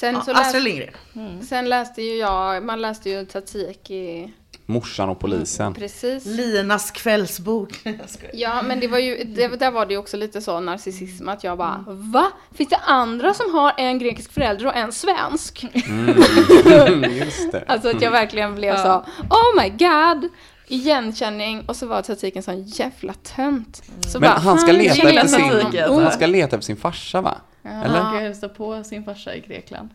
[0.00, 1.42] Sen, Ja, så Astrid läste, Lindgren.
[1.46, 4.32] sen läste ju jag, man läste ju Tsatsiki,
[4.66, 5.74] Morsan och polisen.
[5.74, 6.26] precis.
[6.26, 7.80] Linas kvällsbok.
[8.32, 11.44] Ja, men det var ju, det, där var det ju också lite så narcissism att
[11.44, 12.30] jag bara Va?
[12.52, 15.66] Finns det andra som har en grekisk förälder och en svensk?
[15.86, 17.64] Mm, just det.
[17.66, 20.28] Alltså att jag verkligen blev så Oh my god!
[20.68, 23.82] Igenkänning och så var Tsatsiki en sån jävla tönt.
[24.06, 26.02] Så Men bara, han ska "Fan, leta efter sin, honom." Tsatsiki, alltså.
[26.02, 27.34] han ska leta efter sin farsa va?
[27.62, 27.98] Ja, Eller?
[27.98, 29.88] Han ska hälsa på sin farsa i Grekland.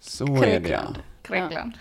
[0.00, 0.80] Så är det ja.
[1.28, 1.72] Grekland.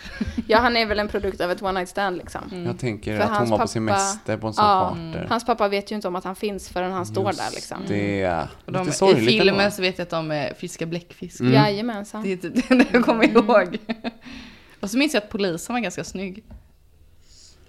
[0.48, 2.64] Ja, han är väl en produkt av ett one night stand liksom.
[2.66, 5.26] Jag tänker För att hon hans var på pappa- semester på en sån Ja, charter.
[5.30, 7.78] Hans pappa vet ju inte om att han finns förrän han står där liksom.
[7.88, 9.72] Det är de, lite I sorgligt filmen ändå.
[9.72, 11.40] så vet jag att de eh, fiskar bläckfisk.
[11.40, 11.54] Mm.
[11.54, 12.24] Jajamensan.
[12.24, 13.78] Det är typ det jag kommer ihåg.
[14.80, 16.44] Och så minns jag att polisen var ganska snygg.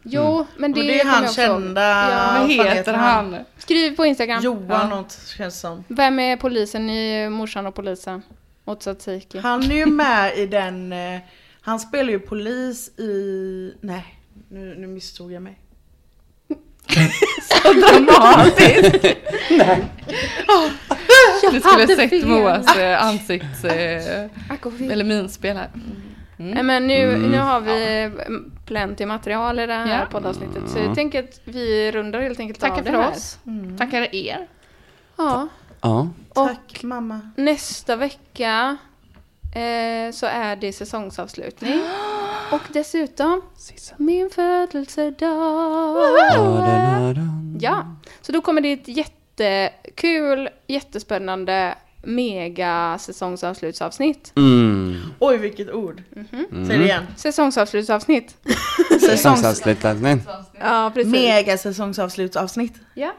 [0.07, 1.81] Jo, men det, Men det är han kända...
[2.11, 2.39] Ja.
[2.59, 3.37] Vad heter han?
[3.59, 4.43] Skriv på Instagram.
[4.43, 5.85] Johan något känns som.
[5.89, 8.23] Vem är polisen i Morsan och polisen?
[8.65, 9.39] Åt Tsatsiki.
[9.39, 10.95] Han är ju med i den...
[11.65, 13.75] Han spelar ju polis i...
[13.81, 15.59] Nej, nu, nu misstog jag mig.
[17.65, 19.05] Dramatiskt!
[21.53, 22.27] Du skulle hade sett fel.
[22.27, 23.65] Moas eh, ansikts...
[23.65, 24.29] Eh,
[24.91, 25.71] eller minspel här.
[26.37, 30.07] Nej, men nu, nu har vi mm, plenty material i det här Ja.
[30.11, 30.63] poddavsnittet.
[30.71, 33.11] Så jag tänker att vi rundar helt enkelt Tackar av det för här.
[33.11, 33.39] oss.
[33.79, 34.47] Tackar er.
[35.17, 35.49] Ja.
[35.81, 36.09] Ja.
[36.35, 37.21] Tack mamma.
[37.37, 38.77] nästa vecka
[39.55, 41.81] eh, så är det säsongsavslutning.
[42.53, 43.43] Och dessutom
[43.97, 45.97] min födelsedag.
[47.61, 54.33] Ja, så då kommer det ett jättekul, jättespännande mega säsongsavslutsavsnitt.
[54.37, 54.97] Mm.
[55.19, 56.03] Oj vilket ord.
[56.11, 56.67] Mhm.
[56.67, 57.07] Säg det igen.
[57.17, 58.37] Säsongsavslutsavsnitt.
[59.01, 60.23] Säsongsavslutning.
[60.61, 61.13] Ja, precis.
[61.13, 62.75] Mega säsongsavslutsavsnitt.
[62.95, 63.13] Ja.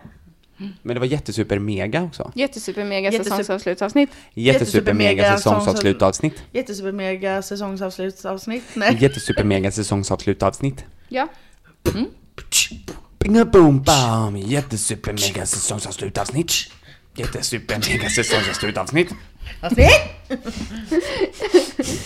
[0.57, 2.31] Men det var jättesuper mega också.
[2.35, 4.09] Jättesuper mega Jättesuper- säsongsavslutsavsnitt.
[4.33, 6.43] Jättesuper mega Jättesuper-mega säsongsavslutavsnitt.
[6.51, 8.63] Jättesuper mega säsongsavslutsavsnitt.
[8.73, 8.97] Nej.
[9.01, 10.85] Jättesuper mega säsongsavslutavsnitt.
[11.09, 11.27] Ja.
[13.19, 16.51] Binga boom bam, jättesuper mega säsongsavslutavsnitt.
[17.15, 19.09] Jättesuper mega säsongsavslutavsnitt.
[19.61, 19.89] Avsnitt!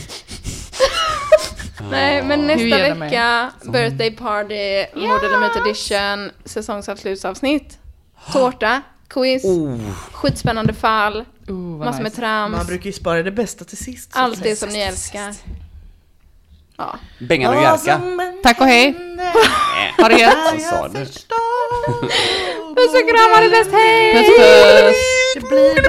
[1.91, 7.77] Nej, men nästa vecka, birthday party, eller Myt edition, säsongsavslutsavsnitt,
[8.33, 9.43] tårta, quiz,
[10.11, 12.21] skitspännande fall, Oh, massor med nice.
[12.21, 14.09] Man trams, brukar ju spara det bästa till sist.
[14.13, 15.33] allt det som ni älskar.
[16.77, 16.99] Ja.
[17.19, 18.01] Bengan och Jerka.
[18.43, 18.95] Tack och hej.
[19.97, 20.37] Ha det gött.
[20.51, 20.99] Vad sa du?
[22.75, 24.13] Puss och kram, ha det bäst, hej!
[24.13, 24.27] Puss
[25.43, 25.88] puss.